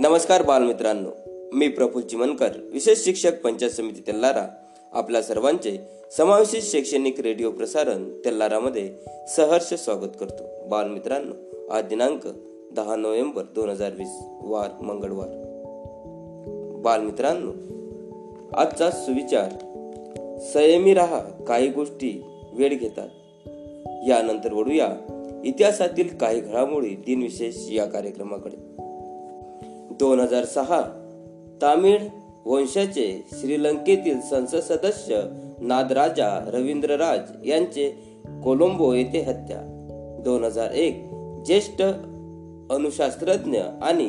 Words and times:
नमस्कार 0.00 0.42
बालमित्रांनो 0.42 1.08
मी 1.52 1.68
प्रफुल 1.68 2.02
चिमनकर 2.02 2.50
विशेष 2.72 3.04
शिक्षक 3.04 3.42
पंचायत 3.42 3.72
समिती 3.72 4.00
तेल्लारा 4.06 4.48
आपल्या 4.92 5.22
सर्वांचे 5.22 5.78
समावेशित 6.16 6.62
शैक्षणिक 6.62 7.20
रेडिओ 7.20 7.50
प्रसारण 7.50 8.10
तेल्लारामध्ये 8.24 8.94
सहर्ष 9.28 9.74
स्वागत 9.74 10.08
करतो. 10.20 10.68
बालमित्रांनो 10.68 11.32
आज 11.72 11.84
दिनांक 11.84 12.20
दहा 12.72 12.96
नोव्हेंबर 12.96 13.42
दोन 13.54 13.68
हजार 13.68 13.92
वीस 13.92 14.18
वार 14.42 14.82
मंगळवार. 14.82 15.28
बालमित्रांनो 16.84 17.52
आजचा 18.56 18.90
सुविचार 18.90 19.52
संयमी 20.52 20.94
राहा 20.94 21.20
काही 21.20 21.68
गोष्टी 21.68 22.22
वेळ 22.52 22.78
घेतात. 22.78 23.08
यानंतर 24.08 24.52
वळूया 24.52 24.88
इतिहासातील 25.44 26.16
काही 26.16 26.40
घडामोडी 26.40 26.88
दिनविशेष 26.88 27.56
या 27.70 27.84
कार्यक्रमाकडे. 27.84 28.69
दोन 30.00 30.20
हजार 30.20 30.44
सहा. 30.44 30.80
तामिळ 31.62 31.98
वंशाचे 32.46 33.24
श्रीलंकेतील 33.32 34.20
संसद 34.30 34.58
सदस्य 34.58 35.20
नादराजा 35.60 36.50
रवींद्र 36.52 36.90
राज 36.90 37.20
यांचे 37.44 37.90
कोलंबो 38.44 38.92
येथे 38.92 39.20
हत्या. 39.20 39.56
दोन 40.24 40.44
हजार 40.44 40.70
एक. 40.70 41.04
ज्येष्ठ 41.46 41.82
अणुशास्त्रज्ञ 42.70 43.58
आणि 43.82 44.06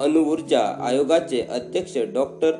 अणुऊर्जा 0.00 0.60
आयोगाचे 0.60 1.40
अध्यक्ष 1.40 1.98
डॉक्टर 1.98 2.52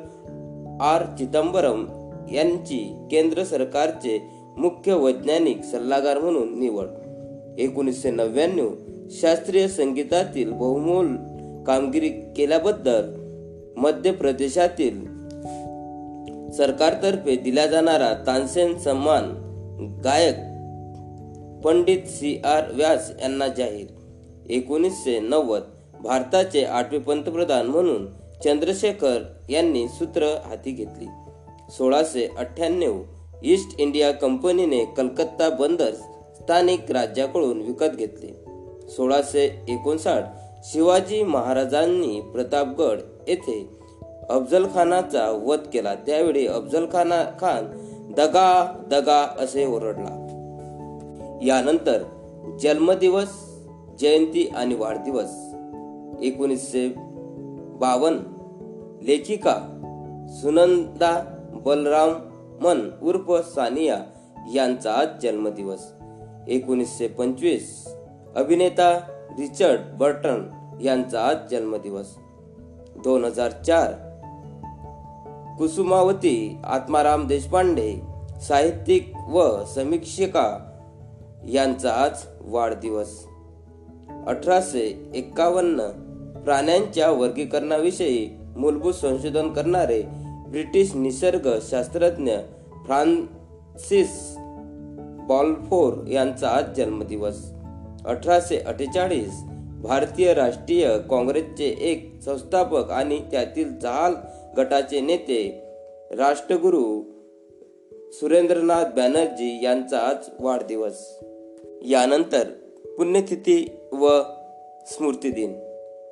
आर 0.80 1.16
चिदंबरम 1.18 1.86
यांची 2.32 3.08
केंद्र 3.10 3.44
सरकारचे 3.44 4.30
मुख्य 4.56 4.94
वैज्ञानिक 4.94 5.64
सल्लागार 5.64 6.18
म्हणून 6.18 6.58
निवड. 6.58 6.86
एकोणीसशे 7.58 8.10
नव्याण्णव 8.10 8.68
शास्त्रीय 9.10 9.68
संगीतातील 9.68 10.52
बहुमोल 10.52 11.16
कामगिरी 11.66 12.08
केल्याबद्दल 12.08 13.12
मध्य 13.76 14.12
प्रदेशातील 14.12 15.14
सरकारतर्फे 16.52 17.36
दिला 17.36 17.66
जाणारा 17.66 18.14
तानसेन 18.26 18.78
सन्मान 18.78 19.24
गायक 20.04 20.34
पंडित 21.64 21.98
सी 22.06 22.40
आर 22.44 22.62
व्यास 22.70 23.10
यांना 23.22 23.48
जाहीर. 23.48 23.86
एकोणीसशे 24.50 25.20
नव्वद 25.20 25.62
भारताचे 26.02 26.64
आठवे 26.64 26.98
पंतप्रधान 26.98 27.66
म्हणून 27.66 28.06
चंद्रशेखर 28.44 29.22
यांनी 29.50 29.88
सूत्र 29.88 30.36
हाती 30.44 30.70
घेतली. 30.70 31.06
सोळाशे 31.70 32.28
अठ्ठ्याण्णव 32.38 33.02
ईस्ट 33.44 33.80
इंडिया 33.80 34.12
कंपनीने 34.12 34.84
कलकत्ता 34.84 35.48
बंदर 35.50 35.90
स्थानिक 36.34 36.90
राज्याकडून 36.90 37.62
विकत 37.62 37.96
घेतले. 37.98 38.44
सोळाशे 38.88 39.64
एकोणसाठ 39.68 40.24
शिवाजी 40.64 41.22
महाराजांनी 41.22 42.20
प्रतापगड 42.20 43.00
येथे 43.28 43.68
अफजलखानाचा 44.30 45.42
वध 45.44 45.58
केला. 45.58 45.94
त्यावेळी 45.94 46.46
अफजलखाना 46.46 47.24
खान 47.40 47.64
दगा 48.16 48.82
दगा 48.90 49.34
असे 49.38 49.66
ओरडला. 49.66 50.20
यानंतर 51.42 52.02
जन्मदिवस 52.62 53.28
जयंती 54.00 54.48
आणि 54.48 54.74
वाढदिवस 54.74 55.54
एकोणीसशे 56.22 56.88
बावन्न. 57.80 58.18
लेखिका 59.02 59.56
सुनंदा 60.42 61.24
बलराम 61.64 62.10
मन 62.66 62.90
उर्फ 63.02 63.54
सानिया 63.54 63.98
यांचा 64.54 64.92
आज 64.92 65.08
जन्मदिवस. 65.22 65.86
एकोणीसशे 66.48 67.08
पंचवीस. 67.08 67.88
अभिनेता 68.36 69.13
रिचर्ड 69.38 69.80
बर्टन 69.98 70.48
यांचा 70.82 71.26
आज 71.26 71.36
जन्मदिवस. 71.50 72.14
दोन 73.04 73.24
हजार 73.24 73.50
चार. 73.50 73.92
कुसुमावती 75.58 76.58
आत्माराम 76.64 77.26
देशपांडे 77.26 77.96
साहित्यिक 78.40 79.12
व 79.28 79.64
समीक्षिका 79.64 80.58
यांचा 81.48 81.92
आज 81.92 82.10
वाढदिवस. 82.40 83.26
अठराशे 84.26 85.10
एक्कावन्न. 85.14 85.80
प्राण्यांच्या 86.44 87.10
वर्गीकरणाविषयी 87.10 88.30
मूलभूत 88.56 88.92
संशोधन 88.92 89.48
करणारे 89.48 90.02
ब्रिटिश 90.48 90.94
निसर्ग 90.94 91.58
शास्त्रज्ञ 91.62 92.32
फ्रान्सिस 92.86 94.34
बॉलफोर 95.28 96.06
यांचा 96.06 96.48
आज 96.48 96.64
जन्मदिवस. 96.76 97.53
अठराशे 98.06 98.58
अठ्ठेचाळीस 98.58 99.42
भारतीय 99.82 100.34
राष्ट्रीय 100.34 100.98
काँग्रेसचे 101.10 101.76
एक 101.80 102.14
संस्थापक 102.24 102.90
आणि 102.90 103.20
त्यातील 103.30 103.78
जहाल 103.78 104.14
गटाचे 104.56 105.00
नेते 105.00 105.62
राष्ट्रगुरु 106.10 107.02
सुरेंद्रनाथ 108.12 108.84
बॅनर्जी 108.84 109.64
यांचा 109.64 109.98
आज 109.98 110.16
वाढदिवस. 110.40 111.18
यानंतर 111.82 112.44
पुण्यतिथी 112.96 113.70
व 113.92 114.20
स्मृती 114.86 115.30
दिन. 115.30 115.54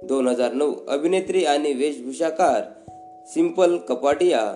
दोन 0.06 0.28
हजार 0.28 0.52
नऊ 0.52 0.74
अभिनेत्री 0.88 1.44
आणि 1.44 1.72
वेशभूषाकार 1.72 2.62
सिंपल 3.26 3.76
कपाटिया 3.76 4.54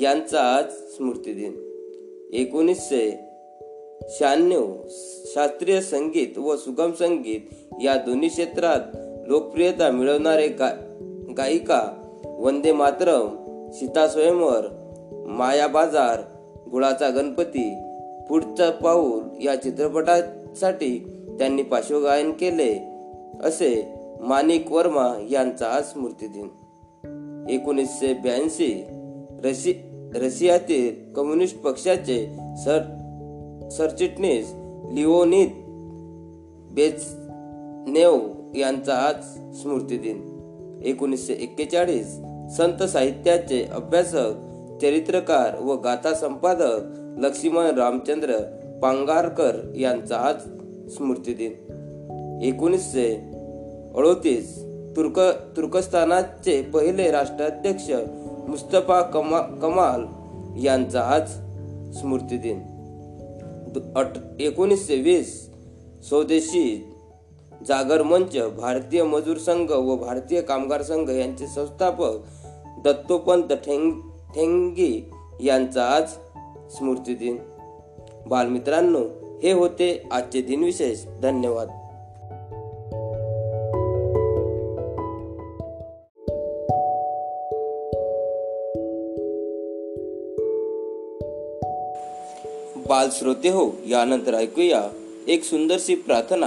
यांचा 0.00 0.40
आज 0.40 0.64
स्मृतिदिन 0.70 1.68
एकोणीसशे 2.32 3.27
शहाण्णव 4.02 4.72
शास्त्रीय 5.34 5.80
संगीत 5.80 6.38
व 6.38 6.56
सुगम 6.56 6.92
संगीत 6.92 7.40
या 7.82 7.94
दोन्ही 7.94 8.28
क्षेत्रात 8.28 8.80
लोकप्रियता 9.26 9.90
मिळवणारे 9.90 10.48
गा 10.48 10.68
गायिका 11.36 11.82
वंदे 12.38 12.72
मातरम 12.72 13.28
सीता 13.70 14.08
स्वयंवर 14.08 14.66
माया 15.28 15.66
बाजार 15.66 16.20
गुळाचा 16.70 17.08
गणपती 17.08 17.74
पुढचा 18.28 18.70
पाऊल 18.70 19.20
या 19.42 19.56
चित्रपटासाठी 19.56 20.98
त्यांनी 21.38 21.62
पार्श्वगायन 21.62 22.30
केले 22.32 22.78
असे 23.44 23.94
माणिक 24.20 24.72
वर्मा 24.72 25.26
यांचा 25.30 25.66
आज 25.66 25.84
स्मृतिदिन. 25.84 26.48
एकोणीसशे 27.50 28.14
ब्याऐंशी 28.14 28.84
रशी 29.44 29.74
रशियातील 30.14 31.12
कम्युनिस्ट 31.12 31.60
पक्षाचे 31.60 32.26
सर 32.64 32.97
सरचिटणीस 33.70 34.52
लिओनिद 34.92 35.48
बेचनेव 36.74 38.18
यांचा 38.54 38.94
आज 38.94 39.24
स्मृतिदिन 39.60 40.20
एकोणीसशे 40.84 41.32
एक्केचाळीस 41.32 42.14
संत 42.56 42.82
साहित्याचे 42.82 43.62
अभ्यासक 43.72 44.46
चरित्रकार 44.82 45.58
व 45.60 45.74
गाथा 45.74 46.14
संपादक 46.14 46.94
लक्ष्मण 47.24 47.66
रामचंद्र 47.78 48.38
पांगारकर 48.82 49.56
यांचा 49.76 50.16
आज 50.18 50.42
स्मृतिदिन 50.94 52.42
एकोणीसशे 52.42 53.08
अडोतीस 53.96 54.56
तुर्क 54.96 55.18
तुर्कस्तानाचे 55.56 56.60
पहिले 56.62 57.10
राष्ट्राध्यक्ष 57.10 57.90
मुस्तफा 58.48 59.00
कमा 59.02 59.40
कमाल 59.62 60.04
यांचा 60.64 61.00
आज 61.00 61.30
स्मृतिदिन 61.98 62.60
एकोणीसशे 64.40 64.96
वीस 64.96 65.50
स्वदेशी 66.08 66.92
जागर 67.68 68.02
मंच 68.02 68.36
भारतीय 68.36 69.02
मजूर 69.02 69.36
संघ 69.36 69.70
व 69.70 69.96
भारतीय 69.96 70.40
कामगार 70.40 70.82
संघ 70.82 71.10
यांचे 71.10 71.46
संस्थापक 71.46 72.14
दत्तोपंत 72.84 73.52
ठेंग 73.52 73.92
ठेंगी 74.34 75.10
यांचा 75.40 75.84
आज 75.84 76.08
स्मृतिदिन. 76.70 77.36
बालमित्रांनो 78.26 79.00
हे 79.42 79.52
होते 79.52 80.02
आजचे 80.10 80.42
दिनविशेष. 80.42 80.98
धन्यवाद. 81.22 81.68
बाल 92.98 93.10
श्रोते 93.10 93.48
हो 93.48 93.64
यानंतर 93.86 94.34
ऐकूया 94.34 94.80
एक 95.28 95.44
सुंदरशी 95.44 95.94
प्रार्थना. 95.94 96.46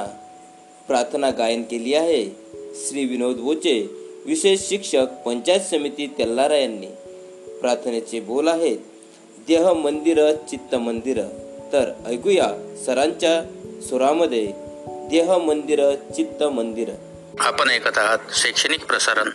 प्रार्थना 0.87 1.29
गायन 1.29 1.61
केली 1.63 1.93
आहे 1.93 2.25
श्री 2.75 3.05
विनोद 3.05 3.35
बोचे 3.35 3.75
विशेष 4.25 4.59
शिक्षक 4.59 5.07
पंचायत 5.25 5.61
समिती 5.61 6.07
तेल्लारा 6.07 6.55
यांनी. 6.55 6.87
प्रार्थनेचे 7.61 8.19
बोल 8.19 8.47
आहेत 8.47 8.77
देह 9.47 9.73
मंदिर 9.73 10.35
चित्त 10.49 10.75
मंदिर. 10.75 11.21
तर 11.73 11.91
ऐकूया 12.07 12.49
सरांच्या 12.85 13.35
सुरामध्ये 13.81 14.45
देह 15.11 15.37
मंदिर 15.37 15.95
चित्त 15.95 16.43
मंदिर. 16.43 16.89
आपण 17.39 17.69
ऐकत 17.69 17.97
आहात 17.97 18.19
शैक्षणिक 18.33 18.85
प्रसारण 18.85 19.29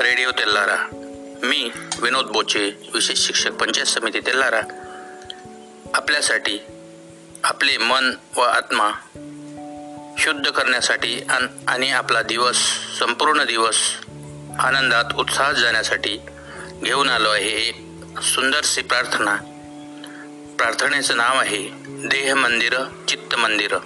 रेडिओ 0.00 0.30
तेल्लारा 0.30 0.78
मी 1.42 1.70
विनोद 2.02 2.26
बोचे 2.26 2.64
विशेष 2.94 3.26
शिक्षक 3.26 3.52
पंचायत 3.52 3.86
समिती 3.86 4.20
तेल्लारा 4.20 4.60
आपल्यासाठी 5.94 6.58
आपले 7.44 7.76
मन 7.76 8.14
व 8.36 8.40
आत्मा 8.40 8.90
शुद्ध 10.18 10.50
करण्यासाठी 10.50 11.20
आणि 11.68 11.90
आपला 11.90 12.22
दिवस 12.22 12.56
संपूर्ण 12.98 13.44
दिवस 13.44 13.76
आनंदात 14.58 15.04
उत्साहात 15.18 15.54
जाण्यासाठी 15.54 16.18
घेऊन 16.84 17.08
आलो 17.08 17.30
आहे 17.30 17.68
एक 17.68 17.76
सुंदरशी 18.22 18.82
प्रार्थना. 18.82 19.36
प्रार्थनेचं 20.58 21.16
नाव 21.16 21.38
आहे 21.38 21.70
देह 21.86 22.34
मंदिर 22.34 22.78
चित्त 23.08 23.34
मंदिर. 23.34 23.76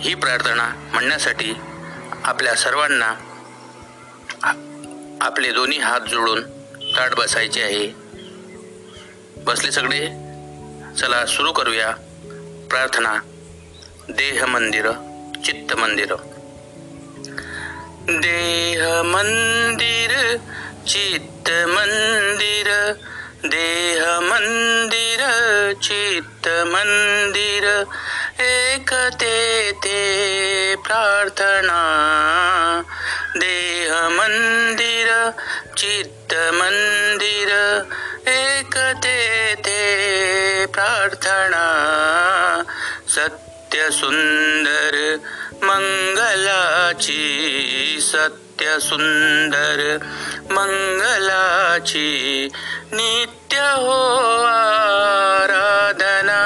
ही 0.00 0.14
प्रार्थना 0.14 0.88
म्हणण्यासाठी 0.92 1.54
आपल्या 2.24 2.54
सर्वांना 2.54 3.14
आपले 5.20 5.52
दोन्ही 5.52 5.78
हात 5.78 6.00
जोडून 6.00 6.42
ताट 6.96 7.14
बसायचे 7.14 7.62
आहे. 7.62 7.94
बसले 9.36 9.72
सगळे? 9.72 10.25
चला 10.96 11.24
सुरू 11.24 11.52
करूया. 11.52 11.96
प्रार्थना. 12.70 13.22
देह 14.10 14.46
मंदिर 14.46 14.92
चित्त 15.44 15.76
मंदिर. 15.76 16.14
देह 18.10 19.02
मंदिर 19.02 20.40
चित्त 20.88 21.50
मंदिर. 21.50 22.92
देह 23.44 24.20
मंदिर 24.20 25.20
चित्त 25.82 26.48
मंदिर. 26.48 27.86
एक 28.40 29.10
ते 29.14 29.72
प्रार्थना. 30.76 31.82
देह 33.36 34.08
मंदिर 34.08 35.32
चित्त 35.78 36.32
मंदिर 36.54 37.50
एक 38.28 38.76
ते 39.56 40.66
प्रार्थना 40.66 41.64
सत्य 43.08 43.90
सुंदर 43.90 44.96
मंगलाची 45.64 47.20
सत्य 48.00 48.78
सुंदर 48.80 49.98
मंगलाची 50.52 52.08
नित्य 52.92 53.56
हो 53.58 54.00
आराधना. 54.44 56.40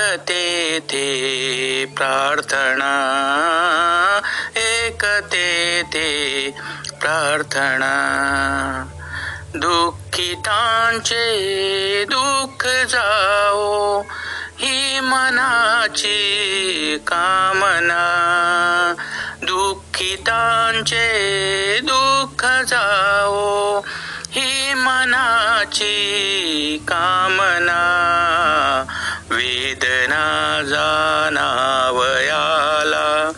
एक 0.00 0.18
तेथे 0.18 1.84
प्रार्थना 1.96 2.92
एक 4.56 5.04
तेथे 5.04 6.50
प्रार्थना. 7.00 7.94
दुःखितांचे 9.54 10.04
दुःख 12.04 12.66
जाओ 12.66 14.02
ही 14.58 15.00
मनाची 15.00 16.18
कामना. 17.06 18.04
दुःखितांचे 19.42 21.08
दुःख 21.82 22.46
जाओ 22.46 23.80
ही 24.30 24.74
मनाची 24.74 25.96
कामना. 26.88 27.86
वेदना 30.20 30.62
जाणावयाला 30.68 33.32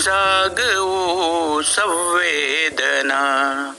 जागवू 0.00 1.62
संवेदना. 1.62 3.70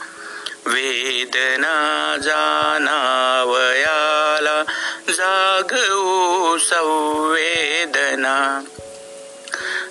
वेदना 0.66 2.18
जाणावयाला 2.24 4.64
जागवू 5.14 6.58
संवेदना. 6.58 8.62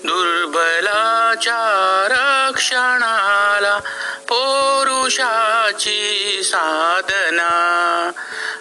दुर्बलाच्या 0.04 2.06
रक्षणाला 2.10 3.80
पोरुषाची 4.28 6.40
साधना. 6.44 8.10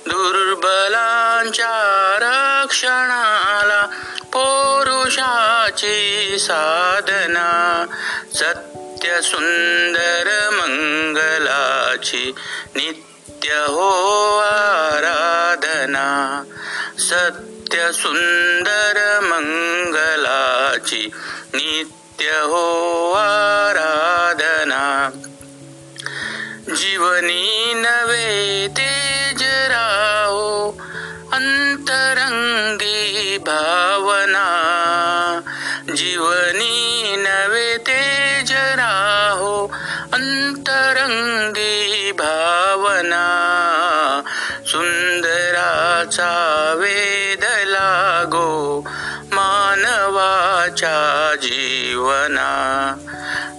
दुर्बलांच्या 0.07 2.17
रक्षणाला 2.21 3.87
पौरुषाची 4.33 6.37
साधना 6.39 7.85
सत्य 8.33 9.21
सुंदर 9.21 10.49
मंगलाची 10.53 12.35
नित्य 12.75 13.53
हो 13.53 14.37
आराधना 14.37 16.43
सत्य 16.99 17.91
सुंदर 17.91 19.19
मंगलाची 19.23 21.09
नित्य 21.53 22.29
हो 22.29 23.11
आराधना. 23.11 25.09
जीवनी 26.75 27.73
नवे 27.75 28.67
ते 28.67 29.14
अंतरंगी 40.67 42.11
भावना 42.11 43.25
सुंदराचा 44.65 46.73
वेद 46.77 47.43
लागो 47.43 48.87
मानवाच्या 49.31 51.35
जीवना. 51.35 52.95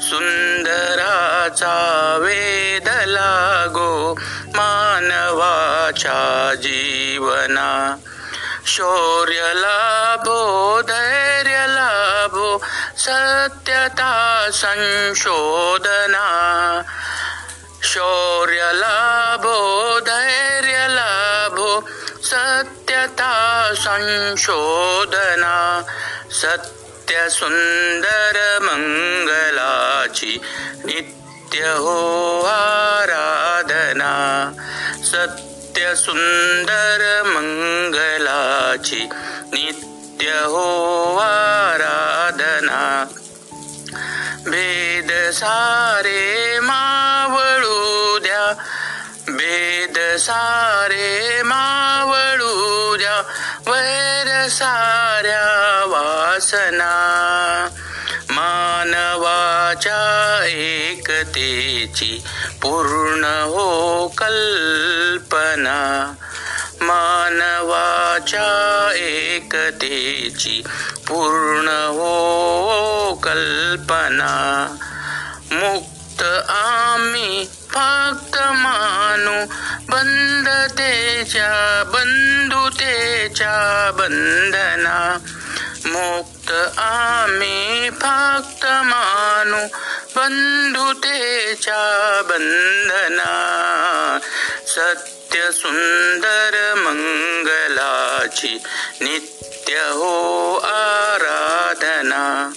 सुंदराचा 0.02 2.16
वेद 2.20 2.88
लागो 2.88 4.20
मानवाच्या 4.54 6.54
जीवना. 6.54 7.96
शौर्यला 8.66 10.16
बोधैर्यला 10.18 11.75
सत्यता 13.06 14.12
संशोधना 14.50 16.24
शौर्यलाभो 17.90 19.58
धैर्यलाभो 20.08 21.68
सत्यता 22.30 23.30
संशोधना 23.84 25.54
सत्य 26.40 27.28
सुंदर 27.38 28.38
मंगलाची 28.66 30.34
नित्य 30.86 31.74
हो 31.84 31.98
आराधना 32.58 34.14
सत्य 35.12 35.94
सुंदर 36.04 37.04
मंगलाची 37.34 39.08
नित्य 39.54 39.95
हो 40.24 41.16
आराधना 41.16 43.04
भेद 44.46 45.32
सारे 45.32 46.60
मावळू 46.60 48.18
द्या 48.18 48.52
भेद 49.28 50.18
सारे 50.18 51.42
मावळू 51.42 52.96
द्या 52.96 53.22
वैर 53.66 54.48
साऱ्या 54.48 55.84
वासना 55.86 57.68
मानवाच्या 58.30 60.46
एकतेची 60.46 62.24
पूर्ण 62.62 63.24
हो 63.24 64.08
कल्पना. 64.08 66.12
मानवाच्या 66.82 68.92
एकतेची 68.96 70.62
पूर्ण 71.08 71.68
हो 71.68 73.20
कल्पना. 73.24 74.66
मुक्त 75.52 76.22
आम्ही 76.48 77.46
फक्त 77.46 78.38
मानू 78.38 79.54
बंधतेच्या 79.88 81.82
बंधुतेच्या 81.86 83.90
बंधना. 83.94 85.18
मुक्त 85.86 86.52
आम्ही 86.78 87.90
फक्त 87.90 88.64
मानू 88.64 89.66
बंधुतेच्या 90.16 92.22
बंधना. 92.28 94.18
सत्य 94.66 95.15
नित्य 95.26 95.52
सुंदर 95.52 96.74
मंगलाची 96.76 98.62
नित्य 99.02 99.74
हो 99.74 100.54
आराधना. 100.64 102.52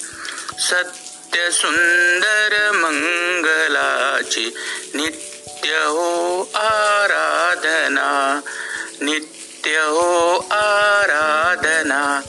सत्य 0.59 1.51
सुंदर 1.51 2.71
मंगलाची 2.71 4.55
नित्य 4.95 5.69
हो 5.69 6.41
आराधना. 6.55 8.41
नित्य 9.01 9.39
नित्य 9.65 9.77
हो 9.77 10.37
आराधना. 10.51 12.21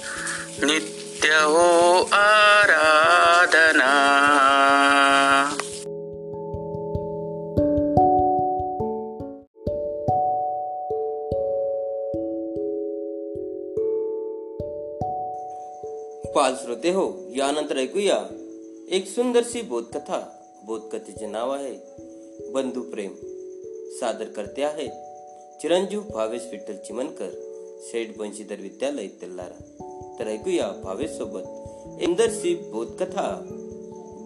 नित्य 0.62 1.28
हो 1.28 2.00
आराधना 2.12 3.29
पाल 16.34 16.54
श्रोते 16.54 16.90
हो 16.90 17.04
यानंतर 17.36 17.78
ऐकूया 17.78 18.16
एक 18.88 19.06
सुंदरशी 19.06 19.62
बोधकथा. 19.62 20.18
बोधकथेचे 20.64 21.26
नाव 21.26 21.50
आहे 21.50 21.72
बंधू 22.52 22.82
प्रेम. 22.82 23.14
सादर 23.98 24.28
करते 24.36 24.62
आहेत 24.62 24.92
चिरंजीव 25.60 26.00
भावेश 26.10 26.42
विठ्ठल 26.50 26.76
चिमनकर 26.76 27.30
शेठ 27.82 28.16
बंशीधर 28.16 28.60
विद्यालय 28.60 29.06
तेल्लारा 29.20 29.58
तर 30.18 30.28
ऐकूया 30.28 30.68
भावेश 30.84 31.10
सोबत 31.10 32.02
इंदरशी 32.02 32.54
बोधकथा 32.72 33.26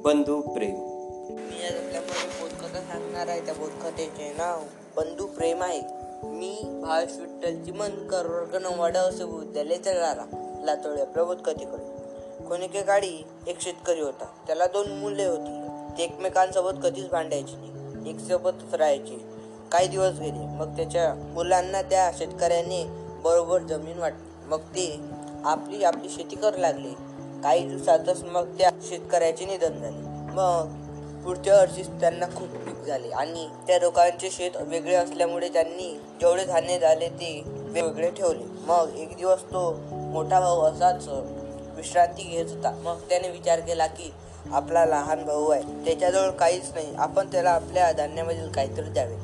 बंधू 0.04 0.40
प्रेम. 0.54 0.70
मी 0.70 1.64
आज 1.64 1.76
आपल्यामध्ये 1.76 2.28
बोधकथा 2.40 2.80
सांगणार 2.82 3.28
आहे 3.28 3.40
त्या 3.40 3.54
बोधकथेचे 3.54 4.32
नाव 4.32 4.60
बंधू 4.96 5.26
प्रेम 5.26 5.62
आहे. 5.62 5.80
मी 6.28 6.54
भावेश 6.82 7.18
विठ्ठल 7.18 7.64
चिमनकर 7.64 8.26
वर्ग 8.26 8.62
नवाडा 8.62 9.00
असे 9.00 9.24
विद्यालय 9.24 9.76
चढाला 9.76 10.26
लातोळी 10.64 11.00
आपल्या 11.00 11.24
बोधकथेकडे 11.24 11.93
कोणीके 12.48 12.82
काळी 12.82 13.24
एक 13.46 13.60
शेतकरी 13.60 14.00
होता. 14.00 14.24
त्याला 14.46 14.66
दोन 14.66 14.88
मुले 14.88 15.24
होती. 15.24 15.60
ते 15.98 16.02
एकमेकांसोबत 16.02 16.72
कधीच 16.82 17.10
भांडायची 17.10 17.56
नाही. 17.56 18.10
एकसोबतच 18.10 18.74
राहायचे. 18.74 19.24
काही 19.72 19.88
दिवस 19.88 20.18
गेले. 20.18 20.46
मग 20.56 20.76
त्याच्या 20.76 21.14
मुलांना 21.14 21.82
त्या 21.82 22.10
शेतकऱ्याने 22.18 22.84
बरोबर 23.24 23.58
जमीन 23.58 23.98
वाटली 23.98 24.46
मग 24.46 24.60
ते 24.60 25.00
आपली 25.44 25.84
आपली 25.84 26.08
शेती 26.08 26.36
करू 26.36 26.56
लागले. 26.58 26.88
काही 27.42 27.68
दिवसातच 27.68 28.22
मग 28.22 28.58
त्या 28.58 28.70
शेतकऱ्याचे 28.82 29.44
निधन 29.44 29.78
झाले. 29.78 30.02
मग 30.32 30.84
पुढच्या 31.24 31.60
वर्षीच 31.60 31.88
त्यांना 31.88 32.26
खूप 32.26 32.48
पीक 32.48 32.84
झाले 32.84 33.08
आणि 33.08 33.48
त्या 33.66 33.78
लोकांचे 33.78 34.30
शेत 34.30 34.50
वेगळे 34.60 34.94
असल्यामुळे 34.94 35.48
त्यांनी 35.48 36.00
जेवढे 36.20 36.44
धान्य 36.44 36.78
झाले 36.78 37.08
ते 37.08 37.42
वेगवेगळे 37.46 38.10
ठेवले. 38.10 38.44
मग 38.66 38.90
एक 38.96 39.16
दिवस 39.16 39.42
तो 39.42 39.80
मोठा 39.92 40.40
भाऊ 40.40 40.60
असाच 40.60 41.08
विश्रांती 41.84 42.22
घेत 42.22 42.46
होता. 42.50 42.70
मग 42.70 43.00
त्याने 43.08 43.28
विचार 43.28 43.60
केला 43.60 43.86
की 43.86 44.12
आपला 44.52 44.84
लहान 44.84 45.24
भाऊ 45.24 45.50
आहे. 45.50 45.62
त्याच्याजवळ 45.62 46.30
काहीच 46.30 46.70
नाही. 46.74 46.94
आपण 46.98 47.32
त्याला 47.32 47.50
आपल्या 47.50 47.92
धान्यामधील 47.92 48.52
काहीतरी 48.52 48.90
द्यावे. 48.90 49.16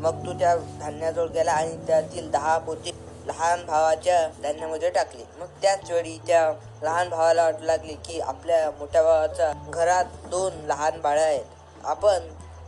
मग 0.00 0.26
तो 0.26 0.32
त्या 0.32 0.56
धान्याजवळ 0.80 1.26
गेला 1.26 1.52
आणि 1.52 1.76
त्यातील 1.86 2.30
दहा 2.30 2.58
पोते 2.58 2.90
लहान 3.26 3.66
भावाच्या 3.66 4.28
धान्यामध्ये 4.42 4.90
टाकले. 4.90 5.24
मग 5.38 5.46
त्याच 5.62 5.90
वेळी 5.90 6.18
त्या 6.26 6.52
लहान 6.82 7.08
भावाला 7.08 7.44
वाटू 7.44 7.64
लागले 7.64 7.92
की 7.92 8.20
आपल्या 8.20 8.70
मोठ्या 8.70 9.02
भावाच्या 9.02 9.52
घरात 9.68 10.04
दोन 10.30 10.52
लहान 10.66 11.00
बाळं 11.00 11.22
आहेत. 11.22 11.44
आपण 11.84 12.18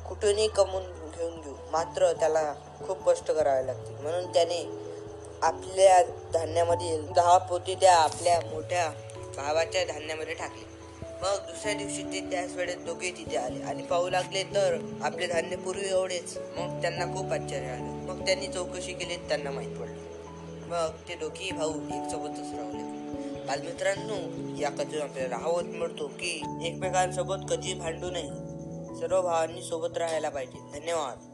कुठूनही 0.09 0.49
कमवून 0.49 0.83
घेऊन 1.19 1.41
घेऊ. 1.41 1.55
मात्र 1.73 2.13
त्याला 2.13 2.55
खूप 2.87 3.11
कष्ट 3.11 3.31
करावे 3.31 3.67
लागतील. 3.67 3.97
म्हणून 4.03 4.33
त्याने 4.33 4.67
आपल्या 5.43 6.03
धान्यामधील 6.35 7.13
दहा 7.13 7.39
पोती 7.39 7.75
त्या 7.75 7.97
आपल्या 7.97 8.41
मोठ्या 8.41 8.91
भावाच्या 9.37 9.85
धान्यामध्ये 9.85 10.35
टाकले. 10.35 10.85
मग 11.23 11.47
दुसऱ्या 11.47 11.75
दिवशी 11.75 12.03
ते 12.03 12.21
त्याच 12.31 12.53
वेळेत 12.53 12.77
दोघे 12.77 13.11
तिथे 13.11 13.37
आले 13.37 13.63
आणि 13.63 13.83
पाहू 13.83 14.11
लागले 14.11 14.43
तर 14.43 14.99
आपले 15.03 15.27
धान्य 15.27 15.57
पूर्वी 15.57 15.89
एवढेच. 15.89 16.39
मग 16.39 16.81
त्यांना 16.83 17.05
खूप 17.05 17.33
आश्चर्य 17.33 17.67
आलं. 17.67 18.07
मग 18.07 18.27
त्यांनी 18.27 18.47
चौकशी 18.47 18.93
केली 18.93 19.17
त्यांना 19.17 19.51
माहीत 19.51 19.77
पडलं. 19.77 20.05
मग 20.69 21.09
ते 21.09 21.15
दोघेही 21.15 21.51
भाऊ 21.51 21.71
एक 21.71 22.11
सोबतच 22.11 22.55
राहले. 22.55 22.95
बालमित्रांनो 23.47 24.17
या 24.61 24.71
कथेतून 24.71 25.03
आपल्याला 25.03 25.37
हवत 25.37 25.63
मिळतो 25.63 26.07
की 26.07 26.43
एकमेकांसोबत 26.63 27.37
कधी 27.51 27.75
भांडू 27.75 28.11
नये. 28.11 28.29
सर्व 29.01 29.23
भावांनी 29.23 29.63
सोबत 29.63 29.99
राहायला 29.99 30.29
पाहिजे. 30.29 30.81
धन्यवाद. 30.81 31.34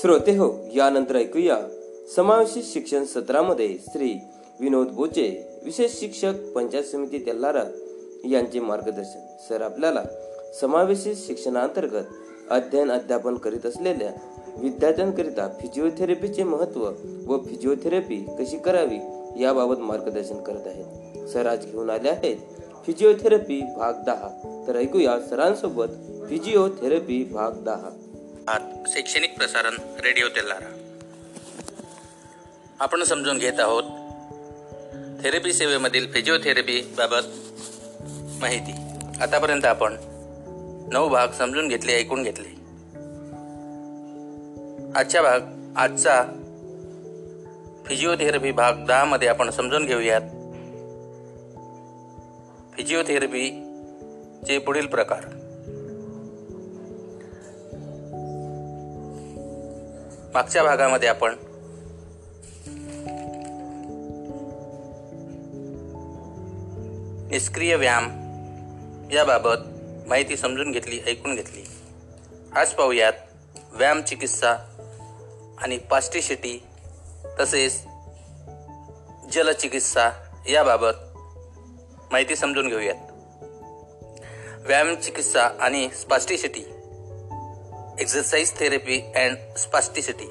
श्रोते 0.00 0.32
हो 0.36 0.46
यानंतर 0.74 1.16
ऐकूया 1.16 1.56
समावेशित 2.16 2.62
शिक्षण 2.62 3.04
सत्रामध्ये 3.04 3.68
श्री 3.68 4.12
विनोद 4.60 4.88
बोचे 4.88 5.48
विशेष 5.64 5.92
शिक्षक 6.00 6.32
पंचायत 6.54 6.84
समिती 6.84 7.18
तेल्हारा 7.18 7.64
यांचे 8.28 8.60
मार्गदर्शन. 8.60 9.18
सर 9.48 9.62
आपल्याला 9.62 10.02
समावेशित 10.60 11.14
शिक्षणांतर्गत 11.16 12.04
अध्ययन 12.50 12.90
अध्यापन 12.90 13.34
करीत 13.34 13.66
असलेल्या 13.66 14.12
विद्यार्थ्यांकरिता 14.58 15.48
फिजिओथेरपीचे 15.60 16.42
महत्त्व 16.42 16.90
व 17.26 17.38
फिजिओथेरपी 17.46 18.26
कशी 18.38 18.58
करावी 18.58 18.98
याबाबत 19.42 19.78
मार्गदर्शन 19.78 20.42
करत 20.42 20.66
आहेत. 20.66 21.28
सर 21.28 21.46
आज 21.46 21.66
घेऊन 21.66 21.90
आले 21.90 22.08
आहेत 22.08 22.36
फिजिओथेरपी 22.86 23.60
भाग 23.60 23.92
दहा. 24.06 24.28
तर 24.68 24.76
ऐकूया 24.76 25.20
सरांसोबत 25.20 25.86
फिजिओथेरपी 26.28 27.24
भाग 27.24 27.50
दहा. 27.64 27.90
आहात 28.48 28.88
शैक्षणिक 28.88 29.36
प्रसारण 29.36 29.76
रेडिओ 30.04 30.28
तेलारा. 30.28 30.68
आपण 32.80 33.04
समजून 33.04 33.38
घेत 33.38 33.60
आहोत 33.60 33.82
थेरपी 35.22 35.52
सेवेमधील 35.52 36.12
फिजिओथेरपी 36.12 36.94
बाबत 36.96 37.26
माहिती. 38.40 38.72
आतापर्यंत 39.20 39.64
आपण 39.64 39.96
नऊ 40.92 41.08
भाग 41.08 41.28
समजून 41.28 41.68
घेतले 41.68 41.92
ऐकून 41.92 42.22
घेतले. 42.22 42.48
आजच्या 44.98 45.22
भाग 45.22 45.40
आजचा 45.76 46.22
फिजिओथेरपी 47.86 48.52
भाग 48.52 48.72
दहा 48.88 49.04
मध्ये 49.04 49.28
आपण 49.28 49.50
समजून 49.50 49.86
घेऊयात. 49.86 50.20
फिजिओथेरपीचे 52.76 54.58
पुढील 54.58 54.86
प्रकार. 54.86 55.37
मागच्या 60.38 60.62
भागामध्ये 60.62 61.08
आपण 61.08 61.34
निष्क्रिय 67.30 67.76
व्यायाम 67.76 68.04
याबाबत 69.12 69.56
माहिती 70.08 70.36
समजून 70.36 70.70
घेतली 70.72 71.00
ऐकून 71.06 71.34
घेतली. 71.34 71.64
आज 72.56 72.72
पाहूयात 72.72 73.12
व्यायाम 73.72 74.02
चिकित्सा 74.02 74.52
आणि 75.58 75.78
पास्टिशिटी 75.78 76.62
तसेच 77.40 77.82
जलचिकित्सा 79.32 80.10
याबाबत 80.48 81.16
माहिती 82.12 82.36
समजून 82.36 82.68
घेऊयात. 82.68 82.96
व्यायाम 84.66 84.94
चिकित्सा 84.94 85.48
आणि 85.60 85.88
spasticity 86.00 86.64
exercise 88.00 88.58
therapy 88.58 89.00
and 89.00 89.56
spasticity 89.56 90.24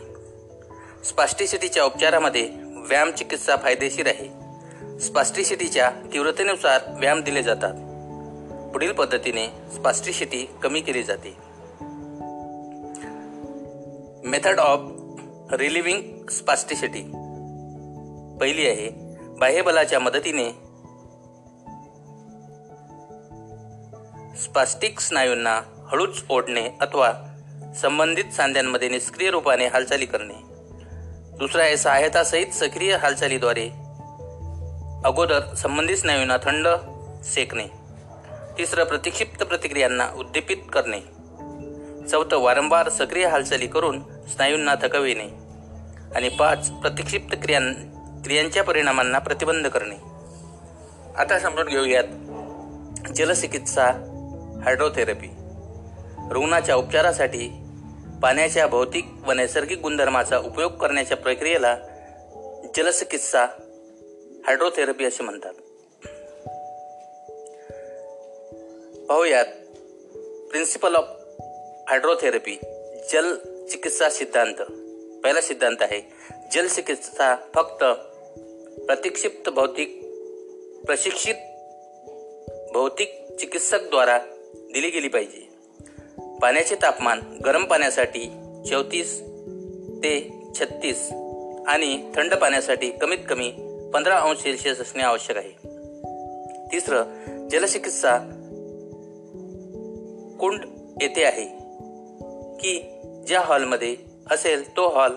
स्पास्टिसिटीच्या 1.05 1.83
उपचारामध्ये 1.83 2.50
व्यायाम 2.75 3.12
चिकित्सा 3.12 3.55
फायदेशीर 3.55 4.07
आहे. 4.07 4.29
स्पास्टिसिटीच्या 5.00 5.89
तीव्रतेनुसार 5.89 6.81
व्यायाम 6.88 7.21
दिले 7.21 7.43
जातात. 7.43 7.74
पुढील 8.71 8.91
पद्धतीने 8.91 9.47
स्पास्टिसिटी 9.47 10.50
कमी 10.63 10.81
केली 10.81 11.03
जाते. 11.03 11.38
मेथड 14.27 14.59
ऑफ 14.59 14.79
रिलिव्हिंग 15.53 16.27
स्पास्टिसिटी 16.27 17.01
पहिली 18.41 18.67
आहे 18.67 18.89
बाह्यबलाच्या 19.39 20.00
मदतीने 20.00 20.50
स्पास्टिक 24.38 25.00
स्नायूंना 25.00 25.62
हळूच 25.91 26.24
ओढणे 26.29 26.69
अथवा 26.81 27.26
संबंधित 27.77 28.25
सांध्यांमध्ये 28.34 28.89
निष्क्रिय 28.89 29.31
रूपाने 29.31 29.67
हालचाली 29.67 30.05
करणे. 30.05 30.34
दुसरा 31.38 31.63
आहे 31.63 31.77
सहायतासहित 31.77 32.48
सक्रिय 32.48 32.98
हालचालीद्वारे 32.98 33.69
अगोदर 35.05 35.55
संबंधित 35.55 35.98
स्नायूंना 35.98 36.38
थंड 36.38 36.67
सेकणे. 37.24 37.67
तिसरं 38.57 38.84
प्रतिक्षिप्त 38.84 39.43
प्रतिक्रियांना 39.43 40.07
उद्दीपित 40.17 40.57
करणे. 40.74 41.00
चौथं 42.07 42.38
वारंवार 42.38 42.89
सक्रिय 42.89 43.27
हालचाली 43.27 43.67
करून 43.67 44.00
स्नायूंना 44.34 44.75
थकविणे. 44.75 45.27
आणि 46.15 46.29
पाच 46.29 46.72
प्रतिक्षिप्त 46.72 47.36
क्रियां 47.43 47.74
क्रियांच्या 48.24 48.63
परिणामांना 48.63 49.19
प्रतिबंध 49.19 49.67
करणे. 49.67 49.96
आता 51.17 51.39
समजून 51.39 51.67
घेऊयात 51.67 52.03
जलचिकित्सा 53.15 53.86
हायड्रोथेरपी. 54.65 55.27
रुग्णाच्या 56.31 56.75
उपचारासाठी 56.75 57.63
पाण्याच्या 58.24 58.67
भौतिक 58.67 59.05
व 59.27 59.31
नैसर्गिक 59.31 59.79
गुणधर्माचा 59.79 60.38
उपयोग 60.38 60.71
करण्याच्या 60.71 61.17
प्रक्रियेला 61.17 61.77
जलचिकित्सा 62.75 63.45
हायड्रोथेरपी 64.47 65.05
असे 65.05 65.24
म्हणतात. 65.24 65.53
पाहूयात. 69.09 69.45
प्रिन्सिपल 70.50 70.95
ऑफ 70.95 71.05
हायड्रोथेरपी 71.89 72.55
जल 73.13 73.36
चिकित्सा 73.65 74.09
सिद्धांत. 74.09 74.55
पहिला 75.24 75.41
सिद्धांत 75.41 75.77
आहे 75.81 76.01
जल 76.53 76.67
चिकित्सा 76.67 77.36
फक्त 77.55 77.83
प्रतिक्षिप्त 78.81 79.50
भौतिक 79.50 80.01
प्रशिक्षित 80.86 81.36
भौतिक 82.74 83.38
चिकित्सकद्वारा 83.39 84.17
दिली 84.53 84.89
गेली 84.89 85.07
पाहिजे. 85.07 85.47
पाण्याचे 86.41 86.75
तापमान 86.75 87.20
गरम 87.46 87.63
पाण्यासाठी 87.63 88.32
चौतीस 88.70 89.22
ते 89.98 90.41
छत्तीस 90.60 91.10
आणि 91.67 92.12
थंड 92.15 92.34
पाण्यासाठी 92.34 92.91
कमीत 92.91 93.17
कमी 93.29 93.51
पंधरा 93.94 94.20
अंश 94.20 94.38
सेल्सिअस 94.38 94.79
असणे 94.79 95.03
आवश्यक 95.03 95.38
आहे. 95.38 95.50
तिसरं 96.74 97.03
जलचिकित्सा 97.48 98.17
कुंड 100.39 100.65
येथे 101.01 101.24
आहे 101.24 101.46
की 102.56 103.00
ज्या 103.27 103.41
हॉलमध्ये 103.41 103.96
असेल 104.32 104.77
तो 104.77 104.89
हॉल 104.89 105.12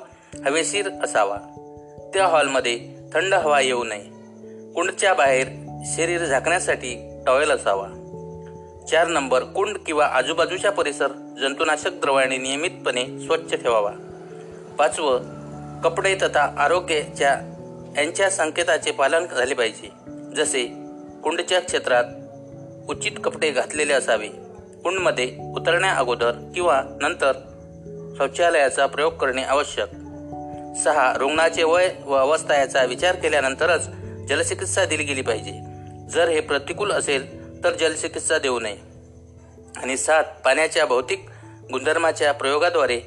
हवेशीर 0.47 0.91
असावा. 1.05 1.37
त्या 2.15 2.27
हॉलमध्ये 2.27 2.81
थंड 3.15 3.35
हवा 3.35 3.61
येऊ 3.61 3.85
नये. 3.85 4.05
कुंडच्या 4.75 5.15
बाहेर 5.15 5.47
शरीर 5.97 6.25
झाकण्यासाठी 6.25 7.23
टॉवेल 7.27 7.51
असावा. 7.51 7.89
चार 8.91 9.07
नंबर 9.07 9.43
कुंड 9.43 9.79
किंवा 9.79 10.07
आजूबाजूचा 10.07 10.71
परिसर 10.71 11.09
जंतुनाशक 11.41 11.91
द्रवाने 11.91 12.37
नियमितपणे 12.37 13.07
स्वच्छ 13.07 13.55
ठेवावा. 13.55 13.91
पाचवं 14.79 15.21
कपडे 15.81 16.15
तथा 16.15 16.55
आरोग्याच्या 16.59 17.29
यांच्या 17.97 18.31
संकेताचे 18.31 18.91
पालन 18.91 19.27
झाले 19.27 19.55
पाहिजे. 19.55 19.91
जसे 20.37 20.65
कुंडच्या 21.25 21.61
क्षेत्रात 21.61 22.05
उचित 22.89 23.13
कपडे 23.25 23.51
घातलेले 23.51 23.93
असावे 23.93 24.29
कुंडमध्ये 24.85 25.37
उतरण्या 25.55 25.93
अगोदर 25.93 26.31
किंवा 26.31 26.83
नंतर 27.03 27.33
शौचालयाचा 28.19 28.87
प्रयोग 28.87 29.13
करणे 29.13 29.43
आवश्यक. 29.43 29.89
सहा 30.85 31.15
रुग्णाचे 31.17 31.63
वय 31.63 31.89
व 32.07 32.15
अवस्था 32.15 32.55
याचा 32.55 32.85
विचार 32.85 33.15
केल्यानंतरच 33.15 33.89
जलचिकित्सा 34.29 34.85
दिली 34.85 35.03
गेली 35.03 35.23
पाहिजे. 35.23 35.61
जर 36.11 36.29
हे 36.29 36.41
प्रतिकूल 36.41 36.93
असेल 36.93 37.40
तर 37.65 37.73
जलचिकित्सा 37.73 38.39
देऊ 38.39 38.61
नये. 38.61 38.77
आणि 39.77 39.97
सात 39.97 40.25
पाण्याच्या 40.45 40.87
भौतिक 40.87 41.27
गुणधर्माच्या 41.73 42.33
प्रयोगाद्वारे 42.33 43.01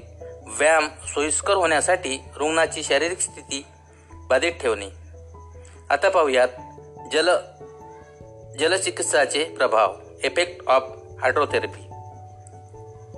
व्यायाम 0.48 0.88
सोयीस्कर 0.88 1.54
होण्यासाठी 1.54 2.20
रुग्णाची 2.36 2.84
शारीरिक 2.84 3.20
स्थिती 3.20 3.66
बाधित 4.14 4.52
ठेवणे. 4.52 4.90
आता 5.90 6.10
पाहूयात 6.10 6.48
जल 7.14 7.30
जलचिकित्साचे 8.60 9.44
प्रभाव 9.44 9.96
इफेक्ट 10.24 10.68
ऑफ 10.68 10.84
हायड्रोथेरपी 11.22 11.90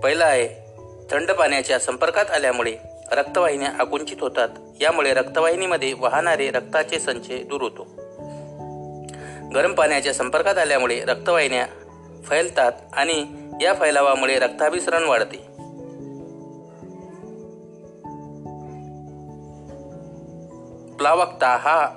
पहिला 0.03 0.25
आहे 0.25 0.47
थंड 1.11 1.31
पाण्याच्या 1.31 1.79
संपर्कात 1.79 2.31
आल्यामुळे 2.31 2.77
रक्तवाहिन्या 3.11 3.69
आकुंचित 3.79 4.17
होतात. 4.21 4.49
यामुळे 4.81 5.13
रक्तवाहिनीमध्ये 5.13 5.93
वाहणारे 5.93 6.51
रक्ताचे 6.51 6.99
संचय 6.99 7.37
दूर 7.37 7.61
होतो. 7.61 8.04
गरम 9.55 9.73
पाण्याच्या 9.73 10.13
संपर्कात 10.13 10.57
आल्यामुळे 10.57 11.05
रक्तवाहिन्या 11.05 11.65
फैलतात 12.23 12.71
आणि 12.93 13.25
या 13.61 13.73
फैलावामुळे 13.73 14.39
रक्ताभिसरण 14.39 15.03
वाढते. 15.03 15.37
प्लावकता 20.97 21.57
हा 21.61 21.89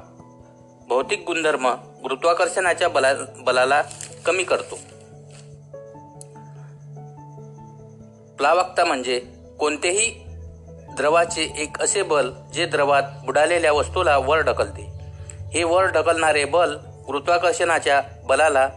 भौतिक 0.88 1.24
गुणधर्म 1.26 1.68
गुरुत्वाकर्षणाच्या 2.02 2.88
बला 2.88 3.12
बलाला 3.38 3.82
कमी 4.24 4.44
करतो. 4.44 4.74
प्लावकता 8.36 8.84
म्हणजे 8.84 9.18
कोणतेही 9.58 10.24
द्रवाचे 10.96 11.52
एक 11.58 11.82
असे 11.82 12.02
बल 12.02 12.30
जे 12.54 12.66
द्रवात 12.66 13.02
बुडालेल्या 13.24 13.72
वस्तूला 13.72 14.18
वर 14.18 14.38
ढकलते. 14.38 14.92
हे 15.52 15.64
वर 15.64 15.84
ढकलणारे 15.84 16.44
बल 16.44 16.76
गुरुत्वाकर्षणाच्या 17.08 18.02
बलाला 18.24 18.68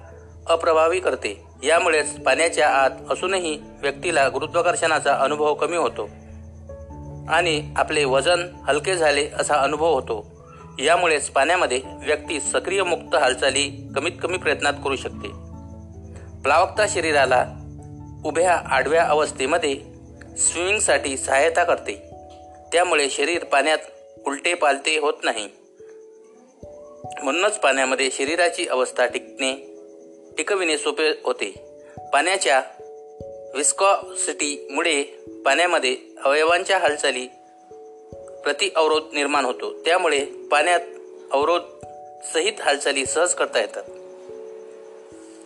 अप्रभावी 0.50 1.00
करते. 1.00 1.44
यामुळेच 1.64 2.24
पाण्याच्या 2.24 2.70
आत 2.70 2.90
असूनही 3.10 3.60
व्यक्तीला 3.82 4.30
गुरुत्वाकर्षणाचा 4.30 5.14
अनुभव 5.16 5.54
कमी 5.54 5.78
होतो. 5.78 6.10
आणि 7.30 7.74
आपले 7.76 8.06
वजन 8.06 8.48
हलके 8.68 8.96
झाले 8.96 9.30
असा 9.40 9.56
अनुभव 9.56 9.94
होतो. 9.94 10.26
यामुळेच 10.80 11.30
पाण्यामध्ये 11.30 11.82
व्यक्ती 11.86 12.40
सक्रिय 12.40 12.84
मुक्त 12.84 13.16
हालचाली 13.16 13.92
कमीत 13.96 14.12
कमी 14.22 14.38
प्रयत्नात 14.38 14.74
करू 14.84 14.96
शकते. 14.96 15.28
प्लावकता 16.42 16.86
शरीराला 16.90 17.46
उभ्या 18.26 18.62
आडव्या 18.66 19.04
अवस्थेमध्ये 19.04 19.76
स्विमिंगसाठी 20.38 21.18
सहायता 21.18 21.64
करते. 21.64 22.10
त्यामुळे 22.72 23.10
शरीर 23.10 23.44
पाण्यात 23.44 23.78
उलटे 24.28 24.54
पालते 24.54 25.00
होत 25.00 25.14
नाही. 25.24 25.50
म्हणूनच 27.24 27.60
पाण्यामध्ये 27.60 28.10
शरीराची 28.12 28.68
अवस्था 28.68 29.06
टिकणे 29.06 29.76
टिकविणे 30.38 30.78
सोपे 30.78 31.10
होते. 31.24 31.78
पाण्याच्या 32.14 32.62
विस्कॉसिटीमुळे 33.56 35.04
पाण्यामध्ये 35.46 35.98
अवयवांच्या 36.24 36.78
हालचाली 36.78 37.28
प्रति 38.44 38.70
अवरोध 38.76 39.04
निर्माण 39.14 39.46
होतो. 39.46 39.74
त्यामुळे 39.86 40.26
पाण्यात 40.26 40.80
अवरोध 41.32 41.62
सहित 42.34 42.54
हालचाली 42.60 43.06
सहज 43.06 43.34
करता 43.34 43.60
येतात. 43.60 43.84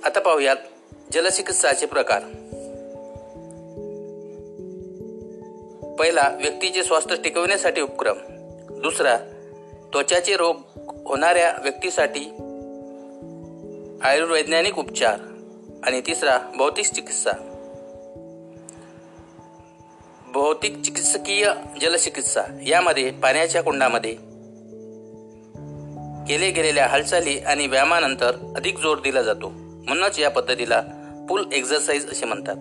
आता 0.05 0.19
पाहूयात 0.19 0.55
जलचिकित्साचे 1.13 1.85
प्रकार. 1.85 2.21
पहिला 5.99 6.37
व्यक्तीचे 6.41 6.83
स्वास्थ्य 6.83 7.15
टिकवण्यासाठी 7.15 7.81
उपक्रम. 7.81 8.17
दुसरा 8.81 9.17
त्वचाचे 9.93 10.37
रोग 10.37 10.55
होणाऱ्या 11.05 11.55
व्यक्तीसाठी 11.61 12.19
आयुर्वैज्ञानिक 14.01 14.79
उपचार 14.79 15.19
आणि 15.83 16.01
तिसरा 16.01 16.37
भौतिक 16.55 16.85
चिकित्सा. 16.85 17.31
भौतिक 20.33 20.81
चिकित्सकीय 20.81 21.51
जलचिकित्सा 21.81 22.41
यामध्ये 22.67 23.11
पाण्याच्या 23.11 23.63
कुंडामध्ये 23.63 24.13
केले 26.27 26.51
गेलेल्या 26.51 26.87
हालचाली 26.87 27.39
आणि 27.39 27.67
व्यायामानंतर 27.67 28.53
अधिक 28.55 28.77
जोर 28.77 28.97
दिला 28.97 29.21
जातो. 29.21 29.49
म्हणूनच 29.55 30.19
या 30.19 30.29
पद्धतीला 30.29 30.83
पुल 31.29 31.45
एक्झरसाइज 31.53 32.09
असे 32.09 32.25
म्हणतात. 32.25 32.55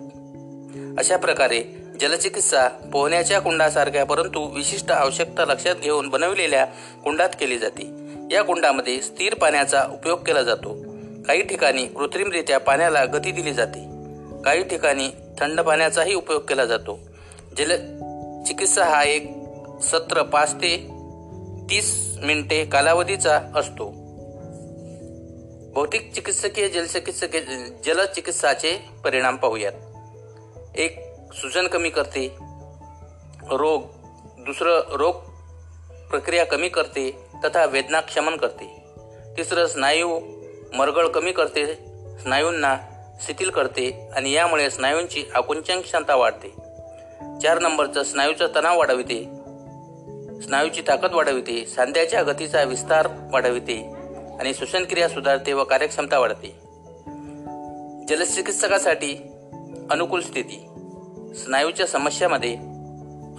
अशा 0.99 1.17
प्रकारे 1.17 1.63
जलचिकित्सा 2.01 2.67
पोहण्याच्या 2.67 3.41
कुंडासारख्या 3.41 4.05
परंतु 4.05 4.55
विशिष्ट 4.55 4.91
आवश्यकता 4.91 5.45
लक्षात 5.45 5.75
घेऊन 5.75 6.09
बनविलेल्या 6.09 6.65
कुंडात 7.03 7.29
केली 7.39 7.57
जाते. 7.57 8.04
या 8.31 8.43
कुंडामध्ये 8.43 9.01
स्थिर 9.01 9.33
पाण्याचा 9.33 9.85
उपयोग 9.93 10.19
केला 10.19 10.43
जातो. 10.43 10.85
काही 11.27 11.41
ठिकाणी 11.41 11.87
कृत्रिमरित्या 11.87 12.59
पाण्याला 12.59 13.05
गती 13.05 13.31
दिली 13.31 13.53
जाते. 13.53 13.85
काही 14.45 14.63
ठिकाणी 14.63 15.09
थंड 15.39 15.61
पाण्याचाही 15.61 16.13
उपयोग 16.13 16.41
केला 16.41 16.65
जातो. 16.65 16.99
जल 17.57 17.71
चिकित्सा 18.43 18.85
हा 18.85 19.03
एक 19.03 19.31
सत्र 19.81 20.23
पाच 20.23 20.53
ते 20.53 20.87
तीस 21.69 22.17
मिनिटे 22.23 22.65
कालावधीचा 22.65 23.39
असतो. 23.55 23.89
भौतिक 25.73 26.13
चिकित्सकीय 26.13 26.67
जलचिकित्सकीय 26.67 27.41
जलचिकित्साचे 27.85 28.85
परिणाम 29.03 29.35
पाहूयात. 29.35 29.73
एक 30.75 30.99
सूजन 31.33 31.67
कमी 31.67 31.89
करते. 31.89 32.35
रोग 33.51 33.83
दुसरं 34.45 34.81
रोग 34.91 35.15
प्रक्रिया 36.09 36.45
कमी 36.45 36.69
करते. 36.69 37.24
तथा 37.43 37.65
वेदना 37.65 38.01
क्षमन 38.01 38.35
करते. 38.35 38.83
तिसरं 39.37 39.67
स्नायू 39.67 40.19
मरगळ 40.73 41.07
कमी 41.07 41.31
करते. 41.31 41.65
स्नायूंना 42.21 42.77
शिथिल 43.21 43.49
करते 43.49 44.09
आणि 44.15 44.31
यामुळे 44.31 44.69
स्नायूंची 44.69 45.23
आकुंचन 45.33 45.81
क्षमता 45.81 46.15
वाढते. 46.15 46.49
चार 47.43 47.59
नंबरचं 47.59 48.03
स्नायूचा 48.03 48.45
तणाव 48.55 48.79
वाढविते. 48.79 49.23
स्नायूची 50.41 50.81
ताकद 50.81 51.13
वाढविते. 51.13 51.65
सांध्याच्या 51.65 52.23
गतीचा 52.23 52.63
विस्तार 52.63 53.07
वाढविते 53.33 53.93
आणि 54.39 54.53
श्वसनक्रिया 54.53 55.09
सुधारते 55.09 55.53
व 55.53 55.63
कार्यक्षमता 55.63 56.19
वाढते. 56.19 56.55
जलचिकित्सकासाठी 58.07 59.31
अनुकूल 59.91 60.21
स्थिती. 60.21 60.65
स्नायूच्या 61.35 61.87
समस्यामध्ये 61.87 62.57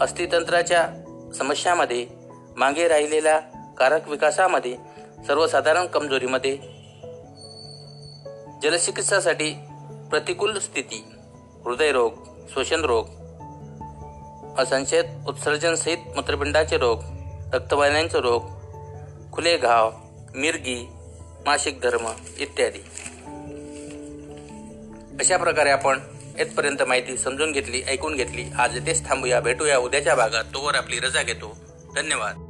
अस्थितंत्राच्या 0.01 0.87
समस्यामध्ये 1.39 2.07
मागे 2.57 2.89
राहिलेल्या 2.89 3.41
कारक 3.79 4.09
विकासामध्ये 4.09 4.77
सर्वसाधारण 5.27 5.87
कमजोरीमध्ये 5.87 6.59
जलचिकित्सासाठी 8.63 9.51
प्रतिकूल 10.11 10.59
स्थिती 10.59 11.05
हृदयरोग 11.65 12.13
श्वसनरोग 12.53 13.07
असंशयित 14.59 15.05
उत्सर्जनसहित 15.29 15.99
मूत्रपिंडाचे 16.15 16.77
रोग 16.77 17.03
रक्तवाहिन्यांचे 17.53 18.21
रोग 18.21 18.43
खुले 19.33 19.57
घाव 19.57 19.93
मिरगी 20.35 20.89
मासिक 21.47 21.81
धर्म 21.81 22.09
इत्यादी. 22.39 22.79
अशा 25.21 25.37
प्रकारे 25.37 25.71
आपण 25.71 26.01
येथपर्यंत 26.39 26.83
माहिती 26.83 27.17
समजून 27.17 27.53
घेतली 27.53 27.83
ऐकून 27.83 28.15
घेतली. 28.15 28.45
आज 28.59 28.87
तेच 28.87 29.09
थांबूया 29.09 29.41
भेटूया 29.41 29.79
उद्याच्या 29.79 30.15
भागात. 30.15 30.45
तोवर 30.45 30.75
आपली 30.75 30.99
रजा 30.99 31.23
घेतो. 31.23 31.57
धन्यवाद. 31.97 32.46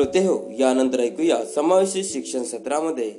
श्रोते 0.00 0.18
हो 0.18 0.50
यानंतर 0.58 1.00
ऐकूया 1.00 1.44
समावेशित 1.54 2.04
शिक्षण 2.04 2.42
सत्रामध्ये. 2.42 3.12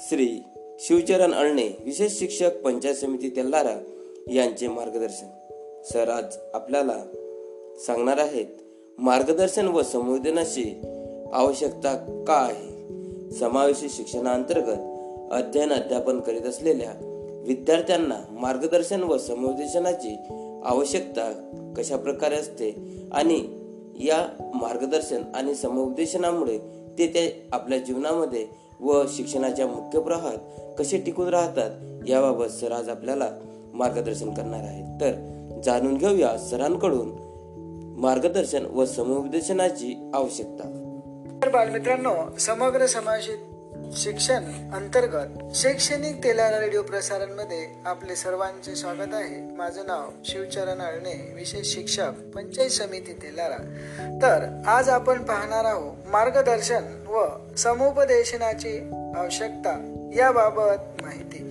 श्री 0.00 0.42
शिवचरण 0.78 1.32
अळणे 1.32 1.82
विशेष 1.84 2.18
शिक्षक 2.18 2.56
पंचायत 2.56 2.94
समिती 2.94 3.28
तेल्लारा 3.28 3.80
यांचे 4.32 4.68
मार्गदर्शन. 4.68 5.26
सर 5.92 6.08
आज 6.08 6.24
आपल्याला 6.54 7.04
सांगणार 7.86 8.18
आहेत 8.18 8.46
मार्गदर्शन 8.98 9.66
व 9.66 9.82
संवेदनाची 9.82 10.82
आवश्यकता 11.32 12.24
का 12.26 12.34
आहे? 12.34 12.68
समावेशी 13.32 13.88
शिक्षणाअंतर्गत 13.88 14.78
अध्ययन 15.32 15.72
अध्यापन 15.72 16.20
करीत 16.20 16.42
असलेल्या 16.42 16.92
विद्यार्थ्यांना 17.46 18.18
मार्गदर्शन 18.30 19.02
व 19.02 19.18
संवेदनाची 19.18 20.16
आवश्यकता 20.64 21.48
कशा 21.76 21.96
प्रकारे 21.96 22.34
असते? 22.34 22.76
आणि 23.12 23.61
या 23.94 24.50
मार्गदर्शन 24.54 25.22
आणि 25.34 25.54
समुपदेशनामुळे 25.54 26.58
ते 26.98 27.06
त्या 27.06 27.56
आपल्या 27.56 27.78
जीवनामध्ये 27.78 28.46
व 28.80 29.02
शिक्षणाच्या 29.08 29.66
मुख्य 29.66 30.00
प्रवाहात 30.00 30.38
कसे 30.78 30.98
टिकून 30.98 31.28
राहतात 31.28 31.70
याबाबत 32.08 32.46
सर 32.46 32.72
आज 32.72 32.88
आपल्याला 32.88 33.30
मार्गदर्शन 33.74 34.34
करणार 34.34 34.60
आहेत. 34.60 35.00
तर 35.00 35.12
जाणून 35.64 35.96
घेऊया 35.96 36.38
सरांकडून 36.38 37.12
मार्गदर्शन 37.98 38.66
व 38.66 38.84
समुपदेशनाची 38.84 40.10
आवश्यकता. 40.14 40.88
तर 41.42 41.48
बालमित्रांनो 41.48 42.38
समग्र 42.38 42.86
समावेशित 42.86 43.38
शिक्षण 43.96 44.44
अंतर्गत 44.74 45.54
शैक्षणिक 45.54 46.24
तेलारा 46.24 46.60
रेडिओ 46.60 46.82
प्रसारणमध्ये 46.82 47.68
आपले 47.84 48.16
सर्वांचे 48.16 48.74
स्वागत 48.74 49.14
आहे. 49.14 49.54
माझं 49.56 49.86
नाव 49.86 50.10
शिवचरण 50.24 50.78
अळणे 50.78 51.32
विशेष 51.34 51.74
शिक्षक 51.74 52.10
पंचायत 52.34 52.70
समिती 52.70 53.12
तेलारा. 53.12 53.56
तर 54.22 54.62
आज 54.66 54.88
आपण 54.88 55.22
पाहणार 55.22 55.64
आहोत 55.64 55.96
मार्गदर्शन 56.06 57.06
व 57.06 57.26
समुपदेशनाची 57.54 58.90
आवश्यकता 59.16 59.94
याबाबत 60.16 61.02
माहिती. 61.02 61.50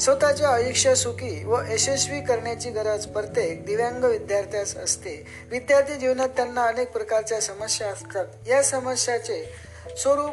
स्वतःचे 0.00 0.44
आयुष्य 0.44 0.94
सुखी 0.94 1.44
व 1.44 1.62
यशस्वी 1.70 2.20
करण्याची 2.20 2.70
गरज 2.70 3.06
प्रत्येक 3.06 3.66
दिव्यांग 3.66 4.04
विद्यार्थ्यास 4.04 4.76
असते. 4.76 5.26
विद्यार्थी 5.50 5.94
जीवनात 5.94 6.28
त्यांना 6.28 6.62
अनेक 6.62 6.92
प्रकारच्या 6.92 7.40
समस्या 7.40 7.88
असतात. 7.88 8.26
या 8.48 8.62
समस्याचे 8.62 9.50
स्वरूप 9.96 10.30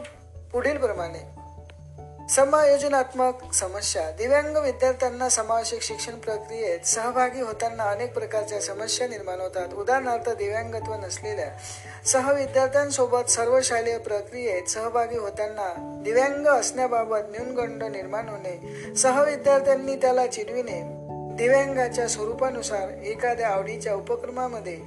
पुढील 0.54 0.78
प्रमाणे 0.78 1.37
समायोजनात्मक 2.30 3.54
समस्या. 3.54 4.12
दिव्यांग 4.12 4.56
विद्यार्थ्यांना 4.58 5.30
समावेशक 5.30 5.82
शिक्षण 5.82 6.16
प्रक्रियेत 6.16 6.86
सहभागी 6.86 7.42
होताना 7.42 7.84
अनेक 7.84 8.14
प्रकारच्या 8.14 8.60
समस्या 8.62 9.08
निर्माण 9.08 9.40
होतात. 9.40 9.74
उदाहरणार्थ 9.74 10.30
दिव्यांगत्व 10.30 10.94
नसलेल्या 10.94 11.50
सहविद्यार्थ्यांसोबत 12.06 13.30
सर्व 13.30 13.60
शालेय 13.62 13.98
प्रक्रियेत 13.98 14.70
सहभागी 14.70 15.18
होताना 15.18 15.74
दिव्यांग 16.04 16.48
असण्याबाबत 16.48 17.32
न्यूनगंड 17.32 17.84
निर्माण 17.84 18.30
होणे 18.30 18.96
सहविद्यार्थ्यांनी 18.96 19.96
त्याला 19.96 20.28
चिडविणे 20.28 20.82
दिव्यांगाच्या 21.38 22.08
स्वरूपानुसार 22.08 22.90
एखाद्या 23.04 23.50
आवडीच्या 23.50 23.94
उपक्रमामध्ये 23.94 24.78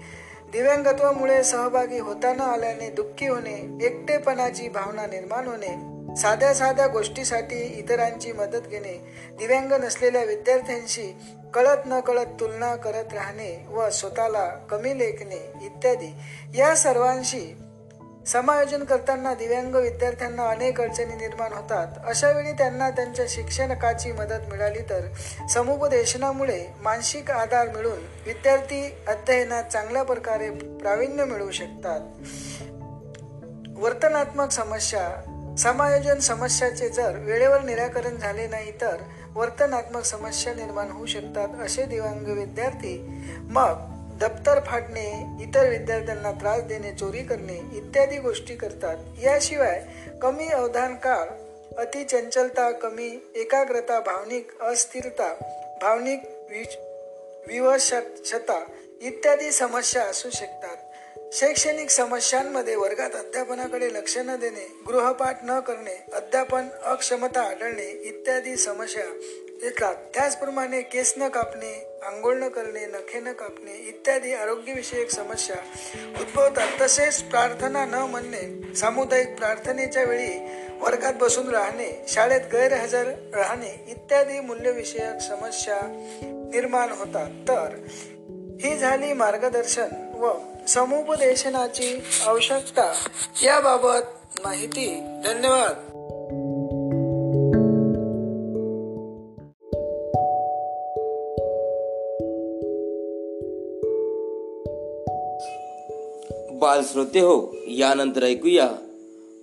दिव्यांगत्वामुळे 0.53 1.45
सहभागी 1.45 1.99
होताना 1.99 2.45
आल्याने 2.45 2.91
दुःखी 2.91 3.27
होणे 3.27 3.87
एकटेपणाची 3.87 4.69
भावना 4.69 5.07
निर्माण 5.07 5.47
होणे 5.47 6.00
साध्या 6.17 6.55
साध्या 6.55 6.87
गोष्टीसाठी 6.87 7.57
इतरांची 7.57 8.33
मदत 8.33 8.69
घेणे 8.69 9.15
दिव्यांग 9.39 9.73
नसलेल्या 9.73 10.25
विद्यार्थ्यांशी 10.25 11.17
कळत 11.55 11.79
न 11.87 12.01
कळत 12.01 12.27
तुलना 12.41 12.77
करत 12.77 13.15
राहणे 13.15 13.67
व 13.69 13.91
स्वतःला 13.91 14.49
कमी 14.49 14.99
लेखणे 14.99 15.53
इत्यादी 15.63 16.15
या 16.55 16.77
सर्वांशी 16.77 17.57
समायोजन 18.27 18.85
करताना 18.85 19.35
दिव्यांग 19.35 19.75
विद्यार्थ्यांना 19.75 20.49
अनेक 20.49 20.81
अडचणी 20.81 21.15
निर्माण 21.15 21.53
होतात. 21.53 21.87
अशा 22.07 22.31
वेळी 22.31 22.53
त्यांना 22.53 22.91
त्यांच्या 22.91 23.25
शिक्षणकाची 23.29 24.13
मदत 24.13 24.51
मिळाली 24.51 24.79
तर 24.79 25.01
समुपदेशनामुळे 25.51 26.67
मानसिक 26.83 27.31
आधार 27.31 27.69
मिळून 27.69 27.99
विद्यार्थी 28.27 28.95
अध्ययनात 29.09 29.65
चांगल्या 29.65 30.03
प्रकारे 30.03 30.51
प्रावीण्य 30.51 31.25
मिळवू 31.25 31.51
शकतात. 31.51 32.01
वर्तनात्मक 33.79 34.51
समस्या 34.51 35.37
समायोजन 35.63 36.19
समस्याचे 36.19 36.89
जर 36.89 37.17
वेळेवर 37.17 37.63
निराकरण 37.63 38.17
झाले 38.17 38.47
नाही 38.47 38.71
तर 38.81 39.03
वर्तनात्मक 39.35 40.05
समस्या 40.05 40.55
निर्माण 40.55 40.91
होऊ 40.91 41.07
शकतात 41.07 41.61
असे 41.63 41.85
दिव्यांग 41.85 42.27
विद्यार्थी. 42.27 42.97
मग 43.41 43.75
दप्तर 44.21 44.61
फाडणे 44.67 45.09
इतर 45.43 45.69
विद्यार्थ्यांना 45.69 46.33
त्रास 46.33 46.63
देणे 46.63 46.93
चोरी 46.93 47.23
करणे 47.23 47.57
इत्यादी 47.73 48.19
गोष्टी 48.19 48.57
करतात. 48.57 48.97
याशिवाय 49.23 49.83
कमी 50.23 50.49
अवधान 50.49 50.95
काळ 50.95 51.29
अतिचंचलता 51.79 52.71
कमी 52.71 53.33
एकाग्रता 53.35 54.01
भावनिक 54.01 54.61
अस्थिरता 54.63 55.33
भावनिक 55.83 56.23
विवशता 57.49 58.65
इत्यादी 59.03 59.51
समस्या 59.53 60.03
असू 60.03 60.31
शकतात. 60.31 60.77
शैक्षणिक 61.33 61.91
समस्यांमध्ये 61.91 62.77
वर्गात 62.77 63.11
अध्यापनाकडे 63.15 63.93
लक्ष 63.95 64.17
न 64.19 64.37
देणे 64.37 64.77
गृहपाठ 64.87 65.39
न 65.45 65.61
करणे 65.61 66.05
अध्यापन 66.13 66.69
अक्षमता 66.83 67.41
आढळणे 67.41 67.91
इत्यादी 68.05 68.57
समस्या 68.57 69.05
येतात. 69.63 69.95
त्याचप्रमाणे 70.15 70.83
केस 70.83 71.15
न 71.17 71.29
कापणे 71.29 71.87
आंघोळ 72.03 72.37
न 72.37 72.49
करणे 72.49 72.87
नखे 72.87 73.21
न 73.21 73.33
कापणे 73.33 73.73
इत्यादी 73.89 74.33
आरोग्यविषयक 74.33 75.11
समस्या 75.11 75.57
उद्भवतात. 76.21 76.69
तसेच 76.81 77.23
प्रार्थना 77.23 77.85
न 77.85 77.95
म्हणणे 77.95 78.75
सामुदायिक 78.75 79.37
प्रार्थनेच्या 79.39 80.05
वेळी 80.05 80.39
वर्गात 80.81 81.13
बसून 81.15 81.49
राहणे 81.49 82.05
शाळेत 82.09 82.41
गैरहजर 82.53 83.07
राहणे 83.35 83.85
इत्यादी 83.89 84.41
मूल्यविषयक 84.41 85.21
समस्या 85.21 85.79
निर्माण 86.53 86.89
होतात. 86.91 87.31
तर 87.49 87.77
ही 88.61 88.77
झाली 88.77 89.13
मार्गदर्शन 89.13 89.89
व 90.15 90.33
समुपदेशनाची 90.75 92.03
आवश्यकता 92.27 92.93
याबाबत 93.43 94.03
माहिती. 94.45 95.01
धन्यवाद. 95.25 95.73
बाल 106.59 106.83
श्रोते 106.93 107.21
हो 107.21 107.57
यानंतर 107.69 108.23
ऐकूया. 108.23 108.69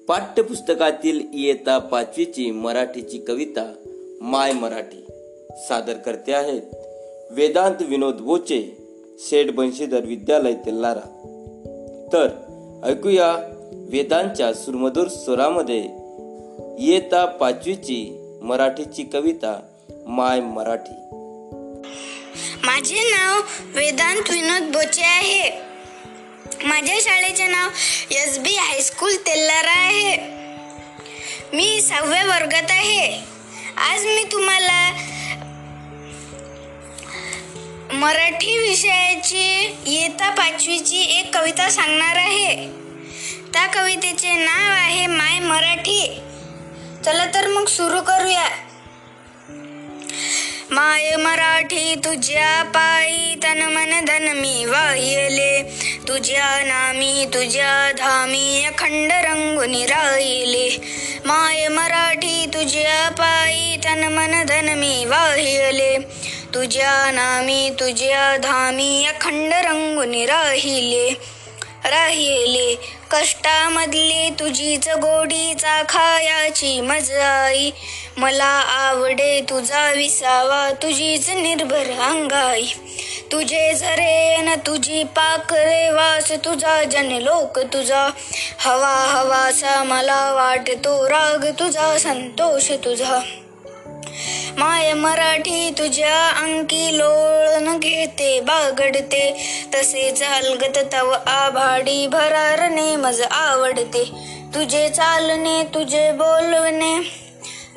पाठ्यपुस्तकातील 0.08 1.22
इयत्ता 1.34 1.78
पाचवीची 1.78 2.52
मराठीची 2.52 3.18
कविता 3.18 3.74
माय 4.22 4.54
मराठी. 4.54 5.06
सादर 5.52 5.94
करते 5.94 6.34
आहेत 6.34 6.62
वेदांत 7.32 7.76
विनोद 7.82 8.16
बोचे 8.16 8.84
शेठ 9.20 9.52
बंशीधर 9.52 10.06
विद्यालय 10.06 10.54
तेल्लारा 10.54 11.17
तर 12.14 12.28
ऐकूया 12.84 13.36
वेदांच्या 13.72 14.54
सुरमधुर 14.54 15.08
स्वरामध्ये 15.08 15.80
येता 16.80 17.26
पाचवीची 17.26 18.18
मराठीची 18.42 19.04
कविता 19.04 19.60
माय 20.08 20.40
मराठी. 20.40 20.94
माझे 22.64 22.96
नाव 22.96 23.42
वेदांत 23.76 24.30
विनोद 24.30 24.72
बोचे 24.72 25.02
आहे. 25.02 25.52
माझ्या 26.64 26.96
शाळेचे 27.02 27.48
नाव 27.48 27.70
S 28.12 28.40
B 28.40 28.56
high school 28.56 29.16
Tellara 29.16 29.80
आहे. 29.80 30.18
मी 31.54 31.82
सहाव्या 31.82 32.26
वर्गात 32.26 32.68
आहे. 32.70 33.20
आज 33.94 34.06
मी 34.06 34.24
तुम्हाला 34.32 34.94
मराठी 37.98 38.58
विषयाची 38.58 39.76
इयत्ता 39.86 40.30
पाचवीची 40.30 41.02
एक 41.20 41.38
कविता 41.38 41.70
सांगणार 41.70 42.16
आहे. 42.16 42.68
त्या 43.54 43.66
कवितेचे 43.68 44.34
नाव 44.34 44.72
आहे 44.72 45.08
माय 45.08 45.40
मराठी. 45.40 46.20
चला 47.06 47.26
तर 47.34 47.48
मग 47.48 47.66
सुरू 47.66 48.02
करूया. 48.02 48.48
माय 50.72 51.16
मराठी 51.16 51.96
तुझ्या 51.96 52.64
पायी 52.64 53.36
तन 53.36 53.62
मन 53.62 54.06
धन 54.06 54.38
मी 54.38 54.66
वाहिले 54.66 55.62
तुझ्या 56.08 56.64
नामी 56.64 57.26
तुझ्या 57.34 57.92
धामी 57.98 58.66
अखंड 58.66 59.12
रंगून 59.12 59.76
राहिले. 59.76 60.70
माय 61.26 61.68
मराठी 61.68 62.46
तुझ्या 62.46 63.10
पायी 63.10 63.78
तन 63.78 64.04
मन 64.14 64.44
धन 64.44 64.78
मी 64.78 65.06
वाहिले 65.06 65.98
तुझ्या 66.54 67.12
नामी 67.12 67.70
तुझ्या 67.80 68.38
धामी 68.38 69.06
अखंड 69.06 69.54
रंगून 69.54 70.14
राहिले. 70.14 71.37
राहिले. 71.90 72.76
कष्टामधली 73.12 74.30
तुझीच 74.30 74.88
गोडीचा 74.88 75.84
खायाची 75.90 76.82
मजाई. 76.82 77.72
मला 78.18 78.54
आवडे 78.70 79.42
तुझा 79.42 79.92
विसावा 79.92 80.72
तुझीच 80.84 81.30
निर्भर 81.30 81.92
अंगाई. 82.02 82.66
तुझे 83.32 83.74
झरेन 83.74 84.54
तुझी 84.54 85.04
पाकरे 85.04 85.90
वास 85.90 86.32
तुझा 86.32 86.84
जनलोक 86.84 87.60
तुझा. 87.60 88.10
हवा 88.60 89.08
हवासा 89.10 89.84
मला 89.84 90.34
वाटतो 90.34 91.10
राग 91.10 91.46
तुझा 91.60 91.98
संतोष 91.98 92.72
तुझा. 92.72 93.20
माय 94.58 94.94
मराठी 94.94 95.70
तुझ्या 95.78 96.30
अंकी 96.30 96.98
लोळण 96.98 97.80
घेते 97.80 98.40
बागडते. 98.40 99.36
तसे 99.76 100.12
चालगत 100.12 100.78
तव 100.94 101.12
आभाडी 101.28 102.08
भरारणे 102.08 102.96
मज 102.96 103.22
आवडते. 103.32 104.12
तुझे 104.56 104.90
चालणे 104.90 105.64
तुझे 105.64 106.12
बोलणे. 106.12 107.00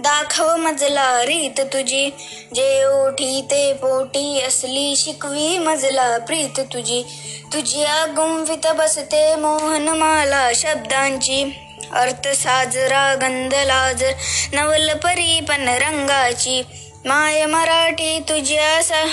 दाखव 0.01 0.57
मजला 0.57 1.23
रीत 1.23 1.61
तुझी. 1.61 2.11
जे 2.55 2.85
ओठी 2.85 3.41
ते 3.51 3.73
पोटी 3.73 4.41
असली 4.41 4.97
शिकवी 4.97 5.59
मजला 5.59 6.19
प्रीत 6.19 6.61
तुझी. 6.61 7.03
तुझी 7.53 7.85
गुंफित 7.89 8.67
बसते 8.67 9.37
मोहन 9.37 9.89
माला 9.89 10.51
शब्दांची. 10.55 11.45
अर्थ 11.93 12.29
साजरा 12.35 13.15
गंध 13.15 13.55
लाजर 13.55 14.13
नवल 14.53 14.93
परी 14.95 15.41
पण 15.41 15.69
रंगाची 15.69 16.63
माय 17.07 17.47
मराठी 17.47 18.19
तुझ्या 18.21 18.83
सा 18.83 19.05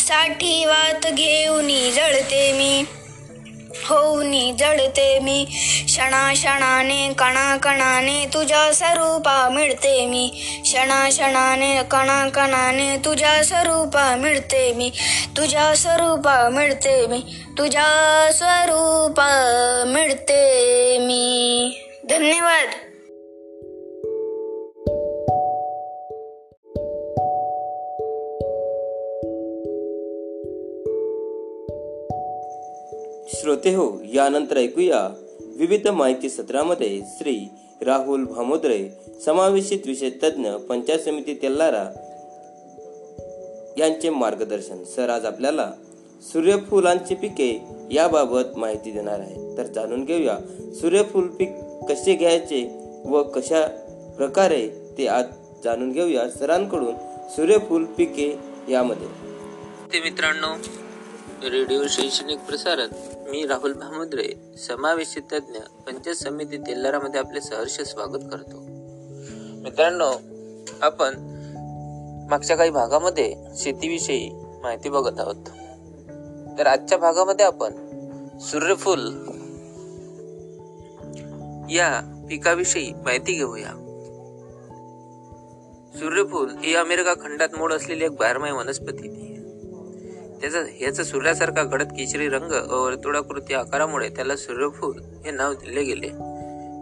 साठी 0.00 0.64
वात 0.64 1.06
घेऊनी 1.06 1.90
जळते 1.92 2.52
मी. 2.52 2.84
होऊनी 3.76 4.52
जळते 4.52 5.18
मी. 5.18 5.44
क्षणा 5.86 6.32
क्षणाने 6.32 7.12
कणा 7.12 7.56
कणाने 7.56 8.26
तुझ्या 8.34 8.72
स्वरूपा 8.72 9.48
मिळते 9.48 10.06
मी. 10.06 10.28
क्षणा 10.64 11.08
क्षणाने 11.08 11.82
कणा 11.82 12.28
कणाने 12.28 12.96
तुझ्या 12.96 13.44
स्वरूपा 13.44 14.16
मिळते 14.16 14.72
मी. 14.72 14.90
तुझ्या 15.36 15.74
स्वरूपा 15.74 16.48
मिळते 16.48 17.06
मी. 17.06 17.22
तुझ्या 17.58 18.30
स्वरूपा 18.32 19.30
मिळते 19.86 20.42
मी. 20.98 21.70
धन्यवाद. 22.10 22.89
श्रोते 33.32 33.74
हो 33.74 33.84
यानंतर 34.14 34.56
ऐकूया 34.56 34.98
विविध 35.56 35.88
माहिती 35.88 36.28
सत्रामध्ये 36.28 37.00
श्री 37.18 37.36
राहुल 37.82 38.24
भामोद्रे 38.24 38.78
समावेशित 39.24 39.86
विषय 39.86 40.10
तज्ज्ञ 40.22 40.50
पंचायत 40.68 40.98
समिती 40.98 41.34
तेल्लारा 41.34 41.84
यांचे 43.78 44.10
मार्गदर्शन. 44.10 44.82
सर 44.84 45.08
आज 45.08 45.26
आपल्याला 45.26 45.70
सूर्यफुलांची 46.32 47.14
पिके 47.14 47.50
याबाबत 47.92 48.56
माहिती 48.56 48.90
देणार 48.90 49.20
आहे. 49.20 49.56
तर 49.58 49.66
जाणून 49.66 50.04
घेऊया 50.04 50.36
सूर्यफूल 50.80 51.28
पीक 51.28 51.52
कसे 51.88 52.14
घ्यायचे 52.14 52.62
व 53.04 53.22
कशा 53.22 53.66
प्रकारे 54.16 54.66
ते 54.98 55.06
आज 55.06 55.24
जाणून 55.64 55.92
घेऊया 55.92 56.28
सरांकडून 56.30 56.94
सूर्यफूल 57.36 57.84
पिके 57.84 58.28
यामध्ये. 58.68 59.08
ते 59.92 60.00
मित्रांनो 60.00 60.54
रेडिओ 61.50 61.86
शैक्षणिक 61.88 62.38
प्रसारण 62.38 62.88
मी 63.30 63.46
राहुल 63.46 63.72
भामुद्रे 63.72 64.56
समावेशी 64.58 65.20
तज्ञ 65.20 65.58
पंचायत 65.86 66.16
समिती 66.16 66.56
तेलारामध्ये 66.56 67.20
आपले 67.20 67.40
सहर्ष 67.40 67.80
स्वागत 67.80 68.18
करतो. 68.32 68.56
मित्रांनो 69.62 70.12
आपण 70.82 71.14
मागच्या 72.30 72.56
काही 72.56 72.70
भागामध्ये 72.70 73.34
शेतीविषयी 73.56 74.30
माहिती 74.62 74.88
बघत 74.88 75.20
आहोत. 75.20 75.48
तर 76.58 76.66
आजच्या 76.66 76.98
भागामध्ये 76.98 77.46
आपण 77.46 77.72
सूर्यफूल 78.38 79.00
या 81.70 82.24
पिकाविषयी 82.28 82.92
माहिती 82.92 83.32
घेऊया. 83.32 83.70
सूर्यफूल 85.94 86.50
ही 86.62 86.74
अमेरिका 86.74 87.14
खंडात 87.14 87.48
मूळ 87.58 87.72
असलेली 87.72 88.04
एक 88.04 88.16
बारमाही 88.16 88.52
वनस्पती 88.52 89.08
आहे. 89.08 89.29
त्याचा 90.40 90.58
ह्याचा 90.72 91.04
सूर्यासारखा 91.04 91.62
गडद 91.62 91.86
केशरी 91.86 92.28
रंग 92.28 92.52
व 92.52 92.84
वर्तुळाकृती 92.84 93.54
आकारामुळे 93.54 94.08
त्याला 94.08 94.36
सूर्यफूल 94.36 95.00
हे 95.24 95.30
नाव 95.30 95.52
दिले 95.52 95.82
गेले. 95.82 96.08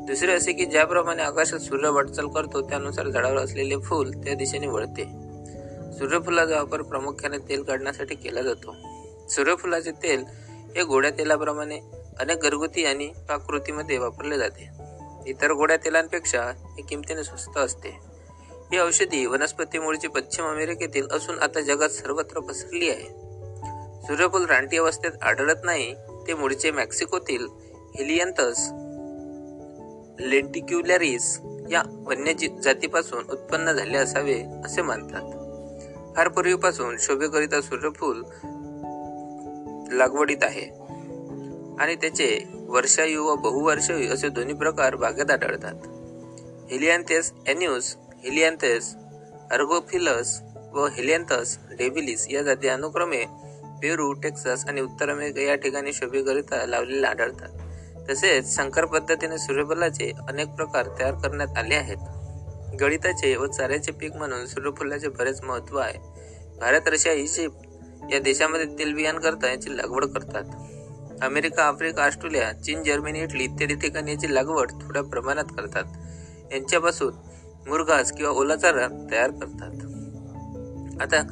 दुसरे 0.06 0.32
असे 0.32 0.52
की 0.52 0.64
ज्याप्रमाणे 0.64 1.22
आकाशात 1.22 1.58
सूर्य 1.58 1.88
वाटचाल 1.88 2.26
करतो 2.26 2.68
त्यानुसार 2.68 3.08
झाडावर 3.08 3.36
असलेले 3.36 3.76
फूल 3.76 4.10
त्या 4.10 4.34
दिशेने 4.34 4.66
वळते. 4.66 5.04
सूर्यफुलाचा 5.98 6.56
वापर 6.56 6.82
प्रामुख्याने 6.82 7.38
तेल 7.38 7.62
काढण्यासाठी 7.62 8.14
केला 8.14 8.42
जातो. 8.42 8.74
सूर्यफुलाचे 9.28 9.90
तेल 9.90 10.24
हे 10.76 10.82
गोड्या 10.82 11.10
तेलाप्रमाणे 11.10 11.80
अनेक 12.18 12.38
घरगुती 12.38 12.84
आणि 12.84 13.06
पाककृतीमध्ये 13.28 13.98
वापरले 13.98 14.38
जाते. 14.38 14.68
इतर 15.26 15.52
गोड्या 15.52 15.76
तेलांपेक्षा 15.76 16.42
हे 16.42 16.82
किमतीने 16.82 17.24
स्वस्त 17.24 17.58
असते. 17.58 17.88
ही 18.72 18.78
औषधी 18.78 19.26
वनस्पती 19.26 19.78
मूळची 19.78 20.08
पश्चिम 20.08 20.44
अमेरिकेतील 20.44 21.06
असून 21.10 21.38
आता 21.38 21.60
जगात 21.60 21.88
सर्वत्र 21.88 22.40
पसरली 22.40 22.90
आहे. 22.90 23.27
सूर्यफूल 24.08 24.44
रानटी 24.44 24.76
अवस्थेत 24.76 25.10
आढळत 25.22 25.56
नाही 25.64 25.94
ते 26.26 26.34
मूळचे 26.34 26.70
मेक्सिकोतील 26.70 27.46
हेलियंतस 27.96 28.68
लेंटिक्युलॅरिस 30.20 31.38
या 31.70 31.82
वन्य 32.06 32.32
जातीपासून 32.62 33.18
उत्पन्न 33.18 33.72
झाले 33.72 33.98
असावे 33.98 34.42
असे 34.64 34.82
मानतात 34.82 35.20
फार 36.16 36.28
पूर्वीपासून 36.28 36.96
शोभेकरिता 36.98 37.60
सूर्यफूल 37.60 38.22
लागवडीत 39.92 40.42
आहे. 40.42 40.70
आणि 41.78 41.94
त्याचे 41.94 42.44
वर्षायू 42.54 43.24
व 43.24 43.34
बहुवर्षायू 43.34 44.14
असे 44.14 44.28
दोन्ही 44.28 44.54
प्रकार 44.54 44.94
बागेत 44.94 45.30
आढळतात. 45.30 45.74
हेलियांथेस 46.72 47.32
एन्युस 47.46 47.96
हेलियांथेस 48.24 48.94
अर्गोफिलस 49.50 50.40
व 50.72 50.86
हेलियंथस 50.86 51.58
डेव्हिलिस 51.78 52.28
या 52.28 52.42
जाती 52.42 52.68
अनुक्रमे 52.68 53.24
पेरू 53.82 54.12
टेक्सास 54.12 54.66
आणि 54.66 54.80
उत्तर 54.80 55.10
अमेरिका 55.10 55.40
या 55.40 55.54
ठिकाणी 55.54 55.92
शोभेकरिता 55.92 56.66
लावलेले 56.66 57.06
आढळतात. 57.06 57.48
तसेच 58.10 58.56
संकर 58.56 58.84
पद्धतीने 58.84 59.38
सूर्यफुलाचे 59.38 60.12
अनेक 60.28 60.48
प्रकार 60.48 60.86
तयार 60.86 61.14
करण्यात 61.14 61.58
आले 61.58 61.74
आहेत. 61.74 61.96
गणिताचे 62.80 63.36
व 63.36 63.46
चाऱ्याचे 63.46 63.92
पीक 63.92 64.16
म्हणून 64.16 64.46
सूर्यफुलाचे 64.46 65.08
बरेच 65.08 65.40
महत्त्व 65.42 65.76
आहे. 65.76 65.98
भारत 66.60 66.80
रशिया 66.86 67.14
इजिप्त 67.14 67.56
या 68.12 68.18
देशामध्ये 68.18 68.66
तेलबियांकरता 68.66 69.50
याची 69.50 69.76
लागवड 69.76 70.04
करतात. 70.04 70.44
अमेरिका 71.22 71.64
आफ्रिका 71.64 72.06
ऑस्ट्रेलिया 72.06 72.52
चीन 72.52 72.82
जर्मनी 72.82 73.20
इटली 73.20 73.44
इत्यादी 73.44 73.74
ठिकाणी 73.74 74.12
याची 74.12 74.34
लागवड 74.34 74.70
थोड्या 74.70 75.02
प्रमाणात 75.02 75.44
करतात. 75.44 75.84
यांच्यापासून 76.52 77.14
मुरघास 77.68 78.12
किंवा 78.12 78.32
ओला 78.32 78.56
चारा 78.56 79.06
तयार 79.10 79.30
करतात. 79.30 79.70
आता 81.02 81.22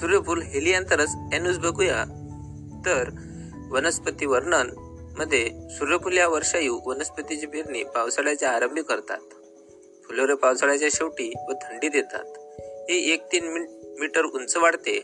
सूर्यफूल 0.00 0.42
हेलियांतरस 0.42 1.10
एनुस 1.32 1.58
बघूया. 1.58 2.04
तर 2.86 3.10
वनस्पती 3.70 4.26
वर्णनमध्ये 4.26 5.50
सूर्यफूल 5.70 6.16
या 6.16 6.28
वर्षायू 6.28 6.80
वनस्पतीची 6.86 7.46
पेरणी 7.46 7.84
पावसाळ्याच्या 7.84 8.50
आरंभी 8.50 8.82
करतात. 8.82 9.18
फुलोरे 10.06 10.34
पावसाळ्याच्या 10.34 10.88
शेवटी 10.92 11.32
व 11.48 11.52
थंडी 11.52 11.88
देतात. 11.88 12.24
ही 12.90 13.12
एक 13.12 13.22
तीन 13.32 13.66
मीटर 14.00 14.24
उंच 14.24 14.56
वाढते. 14.56 15.00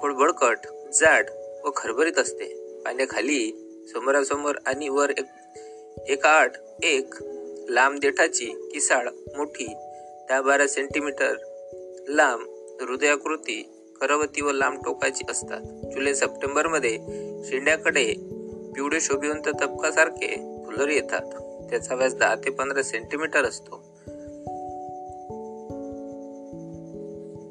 खोड 0.00 0.12
बळकट 0.12 0.58
जाड 0.94 1.26
व 1.64 1.70
खरभरीत 1.76 2.18
असते. 2.18 2.78
पाण्याखाली 2.84 3.64
समोरासमोर 3.92 4.54
आणि 4.66 4.88
वर 4.88 5.10
एक 5.10 5.24
एक 6.08 6.26
आठ 6.26 6.52
एक 6.82 7.14
लांब 7.68 7.98
देठाची 7.98 8.44
किसाळ 8.44 9.08
मोठी 9.36 9.66
दहा 10.28 10.40
बारा 10.40 10.66
सेंटीमीटर 10.66 11.34
लांब 12.08 12.57
हृदयाकृती 12.80 13.62
करवती 14.00 14.40
व 14.40 14.50
लांब 14.52 14.78
टोकाची 14.84 15.24
असतात. 15.30 15.60
जुलै 15.92 16.14
सप्टेंबरमध्ये 16.14 16.98
शेंड्याकडे 17.44 18.14
पिवळे 18.74 19.00
शोभिवंत 19.00 19.48
तपकासारखे 19.48 20.62
फुलर 20.66 20.88
येतात. 20.88 21.40
त्याचा 21.70 21.94
व्यास 21.94 22.14
दहा 22.14 22.34
ते 22.34 22.50
पंधरा 22.50 22.82
सेंटीमीटर 22.82 23.44
असतो. 23.44 23.76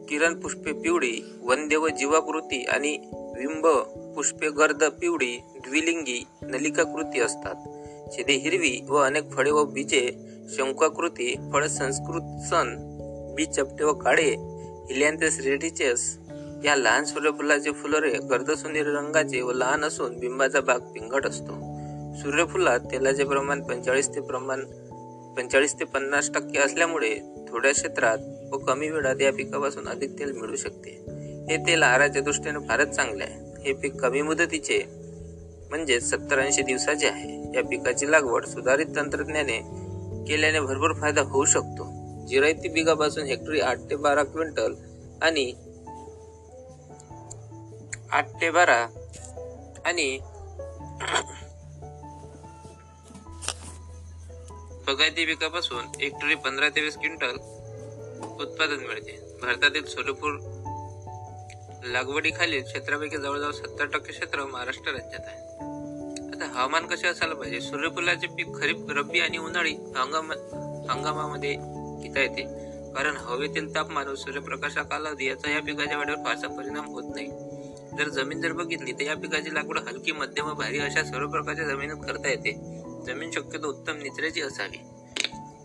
किरण 0.09 0.39
पुष्पे 0.39 0.71
पिवळी 0.71 1.25
वंद्य 1.41 1.77
व 1.77 1.87
जीवाकृती 1.87 2.65
आणि 2.65 2.97
विंब 3.13 3.67
पुष्पे 4.15 4.49
गर्द 4.49 4.83
पिवळी 4.83 5.37
द्विलिंगी 5.55 6.23
नलिकाकृती 6.41 7.19
असतात. 7.19 7.55
छेदे 8.11 8.33
हिरवी 8.33 8.85
व 8.89 8.95
अनेक 8.95 9.31
फळे 9.31 9.51
व 9.51 9.63
बीजे 9.63 10.11
शंकाकृती 10.49 11.35
फळ 11.53 11.65
संस्कृत 11.65 12.47
सण 12.49 12.75
बी 13.35 13.45
चपटे 13.45 13.83
व 13.83 13.93
काळे 13.93 14.56
इलियांथस 14.89 15.39
रेडिचस 15.39 16.17
या 16.65 16.75
लहान 16.75 17.03
सूर्यफुलाचे 17.03 17.71
फुलोरे 17.71 18.09
गर्दसुंदर 18.09 18.85
रंगाचे 18.85 19.41
व 19.41 19.51
लहान 19.51 19.83
असून 19.83 20.19
बिंबाचा 20.19 20.61
भाग 20.61 20.79
पिंगट 20.79 21.25
असतो. 21.25 21.77
सूर्यफुलात 22.17 22.79
तेलाचे 22.79 23.23
प्रमाण 23.23 23.61
पंचेचाळीस 23.61 24.09
ते 24.09 24.21
प्रमाण 24.21 24.59
पंचेचाळीस 25.33 25.73
ते 25.73 25.85
पन्नास 25.85 26.31
टक्के 26.33 26.59
असल्यामुळे 26.59 27.19
थोड्या 27.49 27.71
क्षेत्रात 27.71 28.17
व 28.53 28.57
कमी 28.57 28.89
वेळात 28.89 29.21
या 29.21 29.33
पिकापासून 29.33 29.87
अधिक 29.87 30.19
तेल 30.19 30.31
मिळू 30.31 30.55
शकते. 30.55 30.89
हे 31.49 31.57
तेल 31.57 31.83
आहाराच्या 31.83 32.21
दृष्टीने 32.21 32.67
फारच 32.67 32.89
चांगले 32.89 33.23
आहे. 33.23 33.61
हे 33.61 33.73
पीक 33.73 33.95
कमी 33.95 34.21
मुदतीचे 34.21 34.83
म्हणजे 35.69 35.99
सत्तर 35.99 36.39
ऐंशी 36.39 36.61
दिवसाचे 36.61 37.07
आहे. 37.07 37.57
या 37.57 37.63
पिकाची 37.63 38.11
लागवड 38.11 38.45
सुधारित 38.45 38.85
तंत्रज्ञाने 38.95 39.57
केल्याने 40.27 40.59
भरपूर 40.59 40.93
फायदा 40.93 41.21
होऊ 41.21 41.45
शकतो. 41.45 41.96
जिरायती 42.27 42.69
पिकापासून 42.69 43.25
हेक्टरी 43.25 43.59
आठ 43.61 43.77
ते 43.89 43.95
बारा 43.95 44.23
क्विंटल 44.23 44.73
आणि 45.21 45.51
आठ 48.11 48.29
ते 48.41 48.49
बारा 48.49 48.75
आणि 49.85 50.17
बगायती 54.87 55.25
पिकापासून 55.25 55.85
हेक्टरी 56.01 56.35
पंधरा 56.35 56.69
ते 56.69 56.81
वीस 56.81 56.97
क्विंटल 56.97 57.37
उत्पादन 58.41 58.85
मिळते. 58.87 59.17
भारतातील 59.41 59.85
सोलापूर 59.85 60.37
लागवडीखालील 61.85 62.63
क्षेत्रापैकी 62.63 63.17
जवळजवळ 63.17 63.51
सत्तर 63.51 63.85
टक्के 63.85 64.11
क्षेत्र 64.11 64.45
महाराष्ट्र 64.45 64.91
राज्यात 64.91 65.27
आहे. 65.27 65.41
आता 66.29 66.45
हवामान 66.45 66.85
कसे 66.87 67.07
असायला 67.07 67.35
पाहिजे? 67.35 67.59
सूर्यफुलाचे 67.61 68.27
पीक 68.27 68.55
खरीप 68.55 68.89
रब्बी 68.89 69.19
आणि 69.19 69.37
उन्हाळी 69.37 69.73
हंगाम 69.95 70.31
हंगामामध्ये 70.89 71.55
घेता 72.01 72.19
येते. 72.19 72.67
कारण 72.93 73.17
हवेतील 73.17 73.75
तापमान 73.75 74.07
व 74.07 74.15
सूर्यप्रकाशा 74.15 74.83
कालावधी 74.83 75.27
याचा 75.27 75.51
या 75.51 75.61
पिकाच्या 75.61 75.97
वाढीवर 75.97 76.17
फारसा 76.25 76.47
परिणाम 76.47 76.85
होत 76.85 77.03
नाही. 77.15 77.27
जर 77.97 78.09
जमीन 78.09 78.41
जर 78.41 78.51
बघितली 78.51 78.91
तर 78.91 79.01
या 79.01 79.15
पिकाची 79.15 79.53
लागवड 79.53 79.79
हलकी 79.79 80.11
मध्यम 80.11 80.45
व 80.45 80.53
भारी 80.53 80.79
अशा 80.79 81.03
सर्व 81.03 81.27
प्रकारच्या 81.27 81.65
जमिनीत 81.65 82.03
करता 82.07 82.29
येते. 82.29 82.51
जमीन 83.05 83.31
शक्यतो 83.31 83.67
उत्तम 83.67 83.93
निचऱ्याची 83.97 84.41
असावी. 84.41 84.77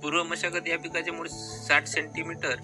पूर्व 0.03 0.23
मशागत 0.23 0.69
या 0.69 0.79
पिकाचे 0.79 1.11
मूळ 1.11 1.27
साठ 1.69 1.87
सेंटीमीटर 1.87 2.55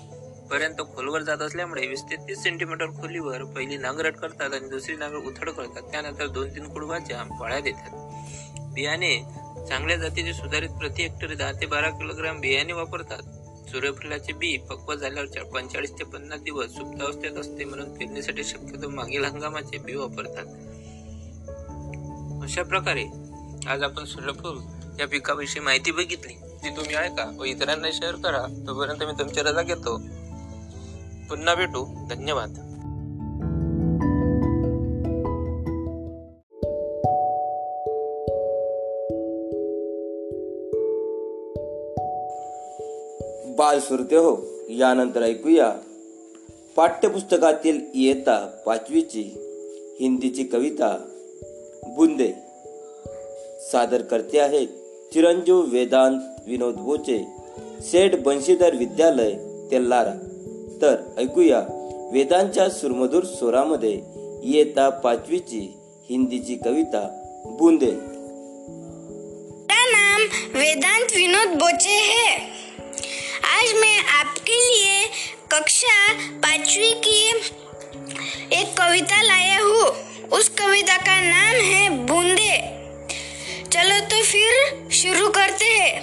पर्यंत 0.50 0.74
खोलवर 0.74 1.22
जात 1.22 1.38
असल्यामुळे 1.38 1.87
वीस 1.87 2.02
ते 2.02 2.16
तीस 2.16 2.42
सेंटीमीटर 2.42 2.87
खोलीवर 2.87 3.44
पहिली 3.44 3.76
नांगरट 3.76 4.16
करतात 4.16 4.54
आणि 4.54 4.68
दुसरी 4.68 4.96
नांगर 4.96 5.16
उथड 5.16 5.50
करतात. 5.50 5.83
त्यानंतर 5.83 6.26
दोन 6.26 6.48
तीन 6.54 6.68
कुडवाच्या 6.68 7.22
पाळ्या 7.40 7.61
देतात. 7.61 7.90
बियाणे 8.74 9.22
चांगल्या 9.68 9.96
जातीचे 9.96 10.33
सुधारित 10.33 10.68
प्रति 10.68 11.02
हेक्टरी 11.02 11.35
दहा 11.35 11.52
ते 11.52 11.66
बारा 11.66 11.90
किलोग्राम 11.90 12.40
बियाणे 12.40 12.72
वापरतात. 12.72 13.22
सूर्यफुलाचे 13.68 14.33
बी 14.33 14.57
पक्व 14.57 14.94
झाल्यावर 14.94 15.42
पंचेचाळीस 15.42 15.92
ते 15.92 16.04
पन्नास 16.04 16.40
दिवस 16.40 16.70
सुप्तावस्थेत 16.70 17.33
असते 17.33 17.64
म्हणून 17.64 17.94
पेरणीसाठी 17.94 18.44
शक्यतो 18.44 18.88
मागील 18.88 19.24
हंगामाचे 19.24 19.78
बी 19.78 19.94
वापरतात. 19.94 20.46
अशा 22.42 22.62
प्रकारे 22.62 23.04
आज 23.66 23.83
आपण 23.83 24.04
सूर्यफूल 24.04 24.59
या 25.00 25.09
पिकाविषयी 25.09 25.62
माहिती 25.62 25.90
बघितली. 25.90 26.35
ती 26.35 26.76
तुम्ही 26.76 26.94
ऐका 26.94 27.37
व 27.38 27.44
इतरांना 27.44 27.88
शेअर 27.92 28.14
करा. 28.14 28.46
तोपर्यंत 28.66 29.02
मी 29.02 29.12
तुमची 29.18 29.40
रजा 29.40 29.62
घेतो. 29.62 29.98
पुन्हा 31.28 31.54
भेटू. 31.54 32.07
धन्यवाद. 32.11 32.67
बाल 43.59 43.81
सुरते 43.81 44.16
हो 44.16 44.33
यानंतर 44.71 45.23
ऐकूया. 45.23 45.71
पाठ्यपुस्तकातील 46.77 47.81
इयत्ता 47.94 48.37
पाचवीची 48.66 49.23
हिंदीची 50.01 50.44
कविता 50.44 50.90
बुंदे. 51.87 52.33
सादर 53.73 54.03
करते 54.03 54.38
आहेत 54.38 54.68
चिरंजीव 55.12 55.61
वेदांत 55.61 56.21
विनोद 56.47 56.75
बोचे 56.75 57.18
सेठ 57.83 58.14
बंशीधर 58.14 58.75
विद्यालय 58.75 59.33
तेल्लारा 59.71 60.14
तर 60.83 60.97
ऐकूया 61.18 61.61
वेदांच्या 62.12 62.68
सुरमधूर 62.71 63.25
स्वरामध्ये 63.25 64.01
इयत्ता 64.42 64.88
पाचवीची 64.88 65.73
हिंदीची 66.11 66.55
कविता 66.64 67.03
बुंदे. 67.44 67.90
नाम 69.71 70.23
वेदांत 70.59 71.16
विनोद 71.16 71.59
बोचे 71.59 71.99
है. 72.12 72.58
आज 73.48 73.74
मैं 73.74 74.04
आपके 74.04 74.52
लिए 74.52 75.11
कक्षा 75.52 76.12
पांचवी 76.14 76.90
की 76.90 77.28
एक 78.52 78.76
कविता 78.78 79.22
लाया 79.22 79.58
हूँ। 79.58 79.87
उस 80.28 80.48
कविता 80.48 80.96
का 80.96 81.20
नाम 81.20 81.61
है 81.64 81.88
बूंदे। 81.88 82.58
चलो 83.68 84.00
तो 84.00 84.24
फिर 84.24 84.88
शुरू 84.92 85.28
करते 85.28 85.64
हैं। 85.64 86.00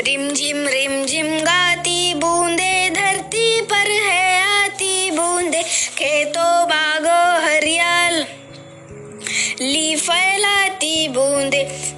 रिम 0.00 0.32
झिम 0.32 0.68
रिम 0.68 1.06
झिम 1.06 1.40
गाती 1.40 2.14
बूंदे, 2.14 2.90
धरती 2.90 3.60
पर 3.60 3.90
है 3.90 4.42
आती 4.42 5.10
बूंदे। 5.10 5.62
खेतों 5.98 6.66
बागो, 6.66 7.46
हरियाल 7.46 8.26
ली 9.60 9.96
फैलाती 9.96 11.08
बूंदे। 11.08 11.89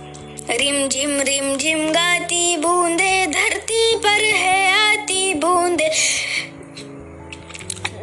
रिम 0.52 0.88
झिम 0.88 1.20
रिम 1.20 1.56
झिम 1.56 1.78
गाती, 1.90 2.56
बूंदे 2.56 3.26
धरती 3.26 3.96
पर 3.96 4.24
है 4.24 4.72
आती, 4.72 5.34
बूंदे 5.34 5.88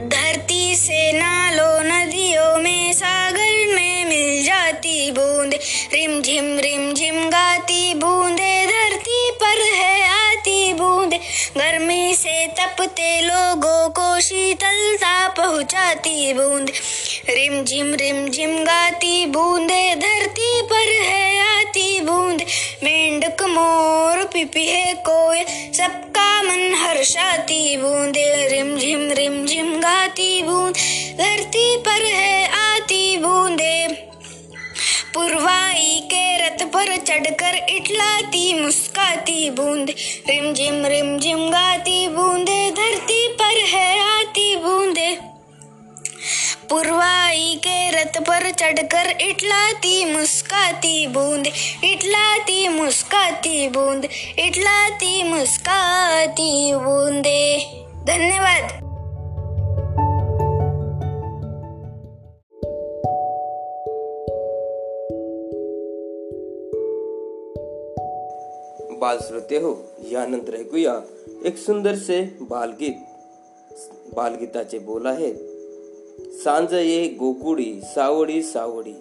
धरती 0.06 0.76
से 0.76 1.12
नालों 1.12 1.84
नदियों 1.84 2.58
में 2.58 2.94
सागर 2.94 3.76
में 3.76 4.06
मिल 4.06 4.44
जाती, 4.44 5.12
बूंदे 5.12 5.60
रिम 5.94 6.22
झिम 6.22 6.58
रिम 6.60 6.94
झिम 6.94 7.30
गाती, 7.30 7.94
बूंदे 7.94 8.66
धरती 8.66 9.32
पर 9.42 9.62
है 9.76 10.02
आती, 10.10 10.74
बूंदे 10.74 11.18
गर्मी 11.58 12.16
से 12.16 12.48
तपते 12.60 13.22
लोगों 13.22 13.90
को 13.90 14.20
शीतलता 14.22 15.28
पहुंचाती, 15.38 16.34
बूंदे 16.34 16.74
रिम 17.36 17.64
झिम 17.64 17.94
रिम 17.94 18.28
झिम 18.30 18.58
गाती, 18.64 19.26
बूंदे 19.26 19.96
धरती 19.96 20.62
पर 20.62 20.92
है 21.04 21.28
आती 21.70 22.02
बूंदे, 22.02 22.46
मेंढक 22.84 23.42
मोर 23.42 24.26
पिपीहे 24.26 24.94
कोयल। 24.94 25.46
सबका 25.74 26.44
मन 26.44 26.74
हर्षाती 26.76 27.78
बूंदे, 27.78 28.48
रिम 28.48 28.78
झिम 28.78 29.12
रिम 29.12 29.46
झिम 29.46 29.80
गाती 29.80 30.44
बूंद। 30.44 30.74
धरती 31.18 31.78
पर 31.78 32.06
है 32.06 32.48
आती 32.48 33.18
बूंदे। 33.18 33.88
पुरवाई 35.14 36.02
के 36.06 36.48
रथ 36.48 36.66
पर 36.66 36.98
चढ़कर 36.98 37.66
इटलाती 37.70 38.62
मुस्काती 38.62 39.50
बूंदे। 39.50 39.96
रिम 40.30 40.54
झिम 40.54 40.86
रिम 40.86 41.20
झिम 41.20 41.50
गाती 41.50 42.08
बूंदे। 42.08 42.72
धरती 42.72 43.28
पर 43.28 43.66
है 43.66 44.00
आती 44.00 44.56
बूंदे। 44.56 45.39
पुरवाई 46.70 47.56
के 47.68 47.92
रथ 47.92 48.22
पर 48.22 48.52
चढ़कर 48.52 49.18
इटलाती 49.22 50.14
मुस्काती 50.14 51.08
बूंदे, 51.08 51.50
इटलाती 51.94 52.68
मुस्काती 52.68 53.68
बूंदे, 53.68 54.10
इटलाती 54.48 55.24
मुस्काती 55.24 56.74
बूंदे। 56.76 57.58
धन्यवाद। 58.08 58.80
बाल 69.02 69.18
श्रोते 69.18 69.56
हो 69.56 69.86
यानंतर 70.12 70.56
ऐकूया 70.56 71.04
एक 71.46 71.58
सुंदर 71.58 71.96
सुंदरसे 71.96 72.22
बालगीत, 72.42 73.06
बालगीताचे 74.16 74.80
बोल 74.80 75.08
आहेत 75.08 75.49
सांज 76.34 76.74
ये 76.74 77.08
गोकुडी 77.20 77.80
सावडी 77.96 78.42
सावडी 78.44 78.94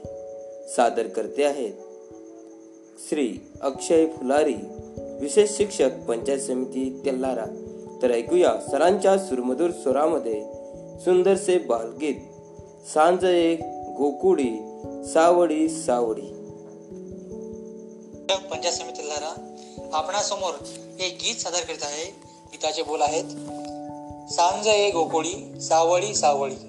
सादर 0.76 1.06
करते 1.06 1.44
आहेत. 1.44 1.72
श्री 3.08 3.28
अक्षय 3.60 4.06
फुलारी 4.06 4.54
विशेष 5.20 5.50
शिक्षक 5.50 5.90
पंचायत 6.08 6.38
समिती 6.38 7.00
तेल्लारा 7.04 7.44
तर 8.02 8.10
ऐकूया 8.10 8.52
सरांच्या 8.70 9.18
सुरमधूर 9.18 9.70
स्वरामध्ये 9.70 10.40
सुंदरसे 11.00 11.58
बालगीत. 11.58 12.14
सांज 12.88 13.24
ये 13.24 13.54
गोकुडी 13.98 14.50
सावडी 15.12 15.68
सावडी 15.68 16.28
पंचायत 18.50 18.74
समिती 18.74 19.08
लारा 19.08 19.32
आपणासमोर 19.92 20.54
हे 21.00 21.08
गीत 21.08 21.36
सादर 21.36 21.64
करीत 21.64 21.82
आहे. 21.82 22.10
गीताचे 22.52 22.82
बोल 22.82 23.02
आहेत. 23.02 23.24
सांज 24.32 24.66
ए 24.66 24.90
गोकुळी 24.90 25.60
सावळी 25.60 26.14
सावळी. 26.14 26.67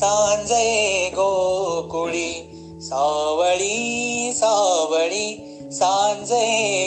सांजे 0.00 1.08
गोकुळी 1.14 2.32
सावळी 2.80 4.32
सावळी 4.32 5.26
सांज 5.72 6.32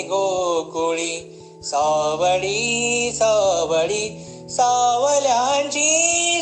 गोकुळी 0.10 1.18
सावळी 1.64 3.12
सावळी 3.12 4.10
सावल्यांची 4.50 5.90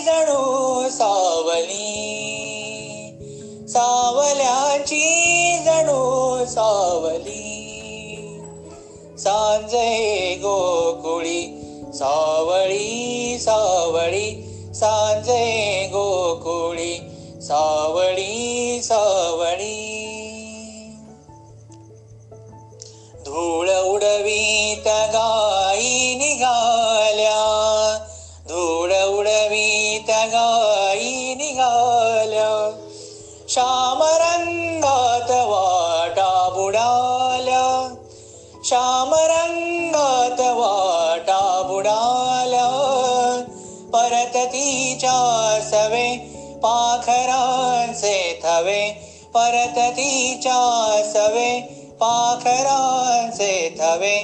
जणू 0.06 0.90
सावली. 0.90 1.91
गाई 25.14 26.16
निघाल्या 26.16 27.40
धूळ 28.50 28.94
उडवीत 28.94 30.10
गाई 30.34 31.34
निघाल्या 31.36 32.50
श्यामरंगात 33.50 35.32
वाटा 35.48 36.32
बुडाल्या 36.56 37.68
श्यामरंगात 38.66 40.40
वाटा 40.58 41.42
बुडाल्या 41.68 42.68
परत 43.94 44.38
तिच्या 44.46 45.20
सवे 45.70 46.08
पाखरांचे 46.64 48.18
थवे 48.44 48.82
परत 49.34 49.80
तिच्या 49.98 50.62
सवे 51.06 51.50
पाखरांचे 52.02 53.54
थवे 53.80 54.16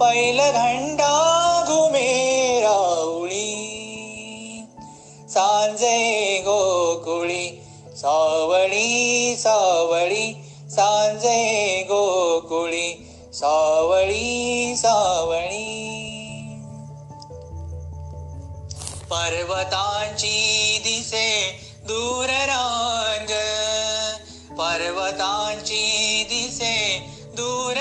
पैल 0.00 0.40
घंटा 0.40 1.14
घुमे 1.66 2.60
राऊळी 2.60 3.44
सांजे 5.28 6.38
गोकुळी 6.40 7.46
सावळी 7.96 9.36
सावळी. 9.36 10.32
सांजे 10.70 11.82
गोकुळी 11.82 12.92
सावळी 13.34 14.76
सावळी. 14.76 15.74
पर्वतांची 19.10 20.78
दिसे 20.84 21.30
दूर 21.88 22.30
रांग 22.30 23.30
पर्वतांची 24.58 26.24
दिसे 26.30 26.76
दूर 27.36 27.76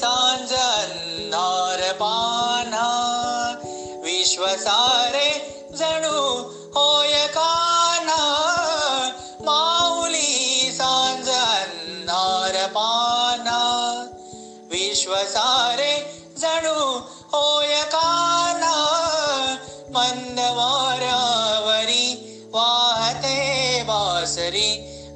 सांज 0.00 0.52
अन्नार 0.54 1.80
पाना 2.00 2.86
विश्वसारे 4.04 5.28
जणू 5.78 6.20
होय 6.76 7.26
काना 7.34 8.20
माऊली 9.46 10.70
सांज 10.76 11.28
अंधार 11.30 12.56
पाना 12.74 13.58
विश्वसारे 14.70 15.92
जणू 16.38 16.78
होय 17.34 17.80
काना 17.94 18.74
मंद 19.96 20.40
वाऱ्यावरी 20.56 22.08
वाहते 22.54 23.82
बासरी 23.88 24.70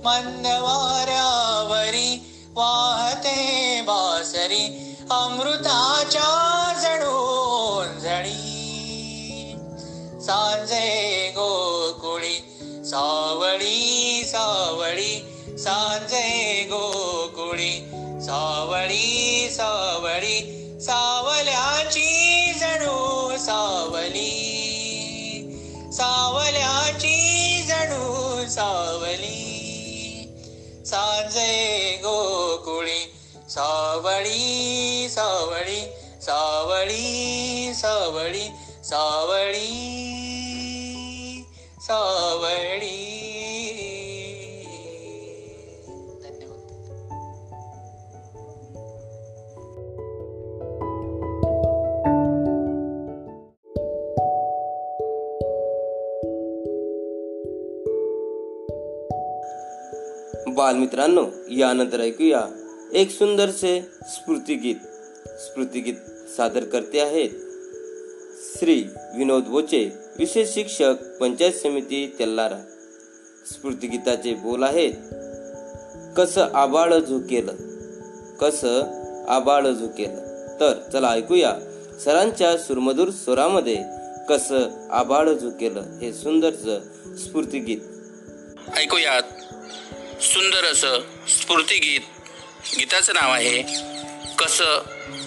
मंद 0.04 0.46
वाऱ्यावरी 0.62 2.10
वाहते 2.56 3.73
अमृताच्या 5.10 6.72
जणू 6.82 7.14
जणी. 8.00 8.54
सांजे 10.20 11.28
गोकुळी 11.36 12.34
सावळी 12.84 14.22
सावळी. 14.24 15.24
सांजे 15.58 16.62
गोकुळी 16.64 17.80
सावळी 18.26 19.48
सावळी. 19.50 20.50
सावल्याची 20.80 22.52
जणू 22.60 23.30
सावली. 23.38 24.50
सावल्याची 25.92 27.60
जणू 27.68 28.44
सावली. 28.48 29.50
सांजे 30.86 31.83
सावळी 33.54 35.06
सावळी 35.10 35.80
सावळी 36.22 37.74
सावळी 37.74 38.50
सावळी 38.84 39.70
सावळी. 41.86 43.00
बालमित्रांनो 60.48 61.26
यानंतर 61.50 62.00
ऐकूया 62.00 62.42
एक 62.94 63.10
सुंदरसे 63.10 63.80
स्फूर्तिगीत 64.08 64.74
स्फूर्तिगीत 65.26 65.94
सादर 66.36 66.64
करते 66.64 67.00
आहेत. 67.00 67.30
श्री 68.58 68.84
विनोद 69.16 69.44
बोचे 69.44 69.90
विशेष 70.18 70.48
शिक्षक 70.54 70.94
पंचायत 71.20 71.52
समिती 71.52 72.16
तेल्लारा 72.18 72.58
स्फूर्तिगीताचे 73.50 74.34
बोल 74.34 74.62
आहेत. 74.62 74.92
कसं 76.16 76.48
आबाळ 76.54 76.98
झुकेलं 76.98 77.52
कसं 78.36 78.82
आबाळ 79.28 79.70
झुकेलं. 79.70 80.20
तर 80.60 80.74
चला 80.92 81.08
ऐकूया 81.08 81.54
सरांच्या 82.04 82.58
सुरमधूर 82.58 83.10
स्वरामध्ये 83.10 83.78
कसं 84.28 84.88
आबाळ 84.90 85.32
झुकेलं 85.32 85.80
हे 85.80 86.12
सुंदरचं 86.12 86.80
स्फूर्तिगीत. 87.16 87.78
ऐकूयात. 88.76 89.22
सुंदर 90.22 90.72
असं 90.72 90.98
स्फूर्तिगीत 91.28 92.00
गीताचं 92.72 93.14
नाव 93.14 93.32
आहे 93.32 93.62
कसं 94.38 94.82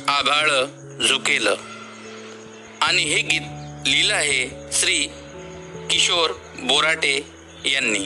आभाळ 0.07 0.49
झुकेलं. 1.07 1.55
आणि 2.81 3.03
हे 3.03 3.21
गीत 3.21 3.41
लिहिलं 3.87 4.13
आहे 4.13 4.71
श्री 4.71 5.07
किशोर 5.89 6.31
बोराटे 6.59 7.25
यांनी. 7.65 8.05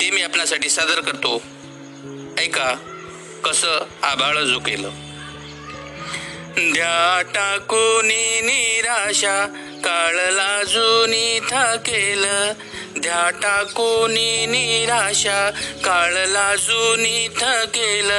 ते 0.00 0.10
मी 0.10 0.22
आपणासाठी 0.22 0.68
सादर 0.68 1.00
करतो. 1.00 1.42
ऐका 2.38 2.74
कसं 3.44 3.86
आभाळ 4.02 4.44
झुकेलं. 4.44 4.90
ध्या 6.72 7.22
टाकून 7.34 8.06
निराशा 8.46 9.46
काळ 9.84 10.14
लाजूनी 10.14 11.40
थकेल. 11.50 12.24
ध्या 13.00 13.30
टाकूनी 13.30 14.46
निराशा 14.46 15.50
काळ 15.84 16.12
लाजूनी 16.12 17.28
थकेल. 17.28 18.10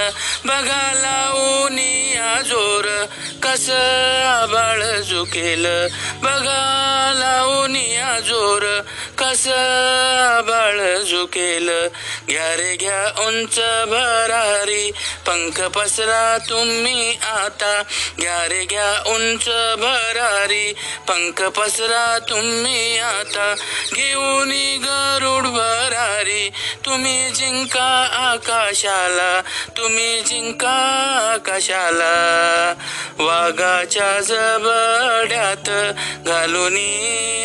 बघा 0.45 0.91
लावूनी 0.93 2.16
आजोर 2.16 3.05
कस 3.43 3.70
आबाळ 4.26 5.01
झुकेल. 5.01 5.66
बघा 6.24 6.61
लावूनी 7.18 7.95
आजोर 7.95 8.82
कस 9.18 9.47
आबाळ 10.38 11.03
झुकेल. 11.03 11.70
घ्या 12.30 12.55
रे 12.55 12.76
घ्या 12.76 13.21
उंच 13.21 13.59
भरारी. 13.89 14.91
पंख 15.28 15.61
पसरा 15.61 16.38
तुम्ही 16.49 17.17
आता. 17.23 17.84
घ्या 18.19 18.47
रे 18.47 18.65
घ्या 18.65 19.09
उंच 19.09 19.49
भरारी. 19.80 20.73
पंख 21.07 21.43
पसरा 21.43 22.19
तुम्ही 22.30 22.99
आता. 22.99 23.55
घेऊन 23.93 24.49
गरुड 24.84 25.43
भरारी. 25.43 26.49
तुम्ही 26.86 27.30
जिंका 27.30 28.09
आकाशाला. 28.13 29.41
तुम्ही 29.78 30.21
जिंका 30.21 30.76
आकाशाला. 31.34 32.73
वाघाच्या 33.17 34.19
जबड्यात 34.19 35.93
घालून 36.28 36.76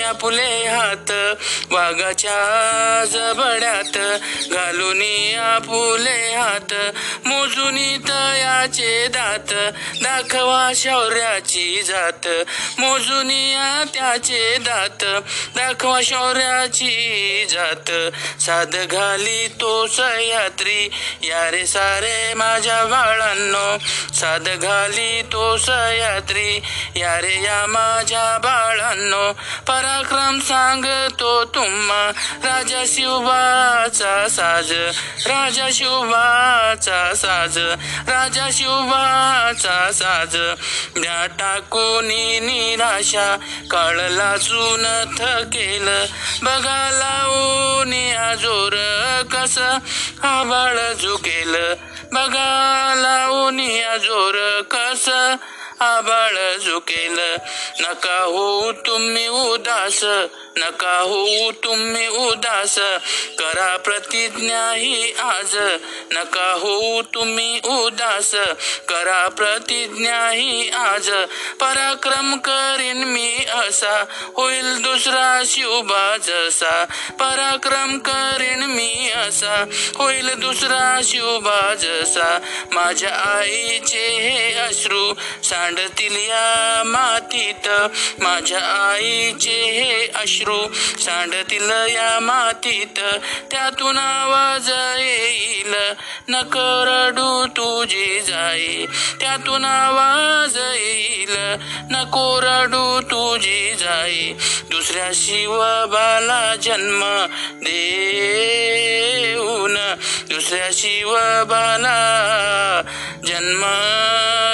आपले 0.04 0.66
हात. 0.66 1.36
वाघाच्या 1.70 3.04
जबड्यात 3.10 4.20
घालून 4.70 5.00
आपुले 5.38 6.34
हात 6.34 6.72
मोजून 7.26 7.76
तयाचे 8.08 9.06
दात 9.08 9.52
दाखवा 10.02 10.70
शौर्याची 10.76 11.82
जात 11.82 12.28
मोजून 12.78 13.28
त्याचे 13.94 14.56
दात 14.58 15.04
दाखवा 15.56 16.00
शौर्याची 16.04 17.46
जात. 17.50 17.90
साध 18.40 18.76
घाली 18.76 19.46
तो 19.60 19.86
सह्यात्री 19.86 20.88
यारे 21.22 21.66
सारे 21.66 22.34
माझ्या 22.34 22.84
बाळांनो 22.84 23.78
साध 24.14 24.48
घाली 24.48 25.19
तो 25.32 25.56
सह्याद्री 25.56 26.60
या 26.96 27.20
रे 27.20 27.34
या 27.42 27.66
माझ्या 27.66 28.38
बाळांनो. 28.38 29.32
पराक्रम 29.68 30.38
सांगतो 30.40 31.44
तुम्हा 31.44 32.10
राजा 32.44 32.82
शिवबाचा 32.86 34.28
साज 34.28 34.72
राजा 35.26 35.68
शिवबाचा 35.72 37.14
साज 37.14 37.58
राजा 38.08 38.48
शिवबाचा 38.52 39.90
साज. 39.92 40.36
द्या 41.00 41.26
टाकूनी 41.38 42.40
निराशा 42.40 43.36
कळला 43.70 44.36
चून 44.36 44.84
थकेल. 45.18 45.88
बघा 46.42 46.82
लावून 46.92 47.92
आजोर 48.18 48.76
कस 49.32 49.58
आबाळ 50.22 50.92
झुकेल. 51.02 51.56
बघा 52.12 52.94
लावून 52.96 53.60
या 53.60 53.96
जोर 53.96 54.60
कस 54.70 55.08
आबाळ 55.80 56.56
झुकेल. 56.56 57.18
नका 57.80 58.22
होऊ 58.22 58.72
तुम्ही 58.72 59.28
उदास 59.28 60.04
नका 60.56 60.98
होऊ 60.98 61.52
तुम्ही 61.52 62.08
उदास. 62.08 62.78
करा 63.38 63.76
प्रतिज्ञा 63.76 64.72
ही 64.72 65.12
आज 65.12 65.56
नका 66.12 66.52
होऊ 66.52 67.02
तुम्ही 67.02 67.60
उदास 67.64 68.34
करा 68.88 69.28
प्रतिज्ञा 69.28 70.28
ही 70.30 70.70
आज. 70.70 71.10
पराक्रम 71.60 72.36
करीन 72.36 73.04
मी 73.04 73.44
असा 73.48 74.04
होईल 74.36 74.82
दुसरा 74.82 75.42
शिवबा 75.46 76.16
जसा. 76.16 76.84
पराक्रम 77.20 77.98
करीन 77.98 78.62
मी 78.62 79.10
असा 79.10 79.64
होईल 79.96 80.34
दुसरा 80.34 81.00
शिवबा 81.04 81.74
जसा. 81.74 82.38
माझ्या 82.72 83.14
आईचे 83.14 84.06
हे 84.06 84.52
अश्रू 84.54 85.14
सांडतील 85.44 86.16
या 86.16 86.82
मातीत. 86.86 87.68
माझ्या 88.22 88.60
आईचे 88.60 89.62
हे 89.62 90.06
अश्रू 90.14 90.72
सांडतील 90.98 91.70
या 91.70 92.18
मातीत. 92.20 93.00
त्यातून 93.50 93.98
आवाज 93.98 94.70
येईल. 95.00 95.74
न 96.28 96.42
करडू 96.42 97.46
तुझी 97.46 98.20
जाई. 98.20 98.86
त्यातून 99.20 99.64
आवाज 99.64 100.56
येईल. 100.56 101.36
न 101.90 102.04
रडू 102.42 103.00
तुझी 103.00 103.74
जाई. 103.74 104.32
दुसऱ्या 104.70 105.10
शिवबाला 105.14 106.54
जन्म 106.62 107.26
देऊन. 107.62 109.94
दुसऱ्या 110.28 110.68
शिवबाला 110.72 112.82
जन्म 113.26 113.64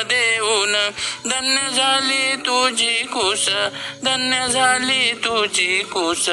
देऊन. 0.09 0.90
धन्य 1.31 1.77
झाली 1.77 2.37
तुझी 2.37 3.03
कुस 3.03 3.49
धन्य 4.05 4.49
झाली 4.49 5.12
तुझी 5.12 5.79
कुस. 5.79 6.29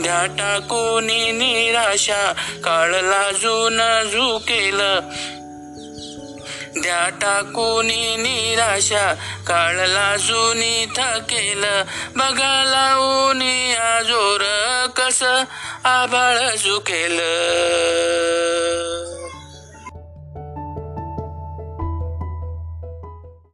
द्या 0.00 0.26
टाकून 0.26 1.06
निराशा 1.06 2.32
काळ 2.64 2.90
लाजून 2.90 3.76
झुकेल. 4.12 4.80
द्या 6.82 7.08
टाकून 7.08 7.86
निराशा 8.22 9.14
काळ 9.46 9.74
लाजून 9.74 10.60
थकेल. 10.96 11.64
बघा 12.16 12.64
लावून 12.64 13.42
आजोर 13.76 14.40
कस 14.96 15.22
आबाळ 15.84 16.56
झुकेल. 16.56 17.20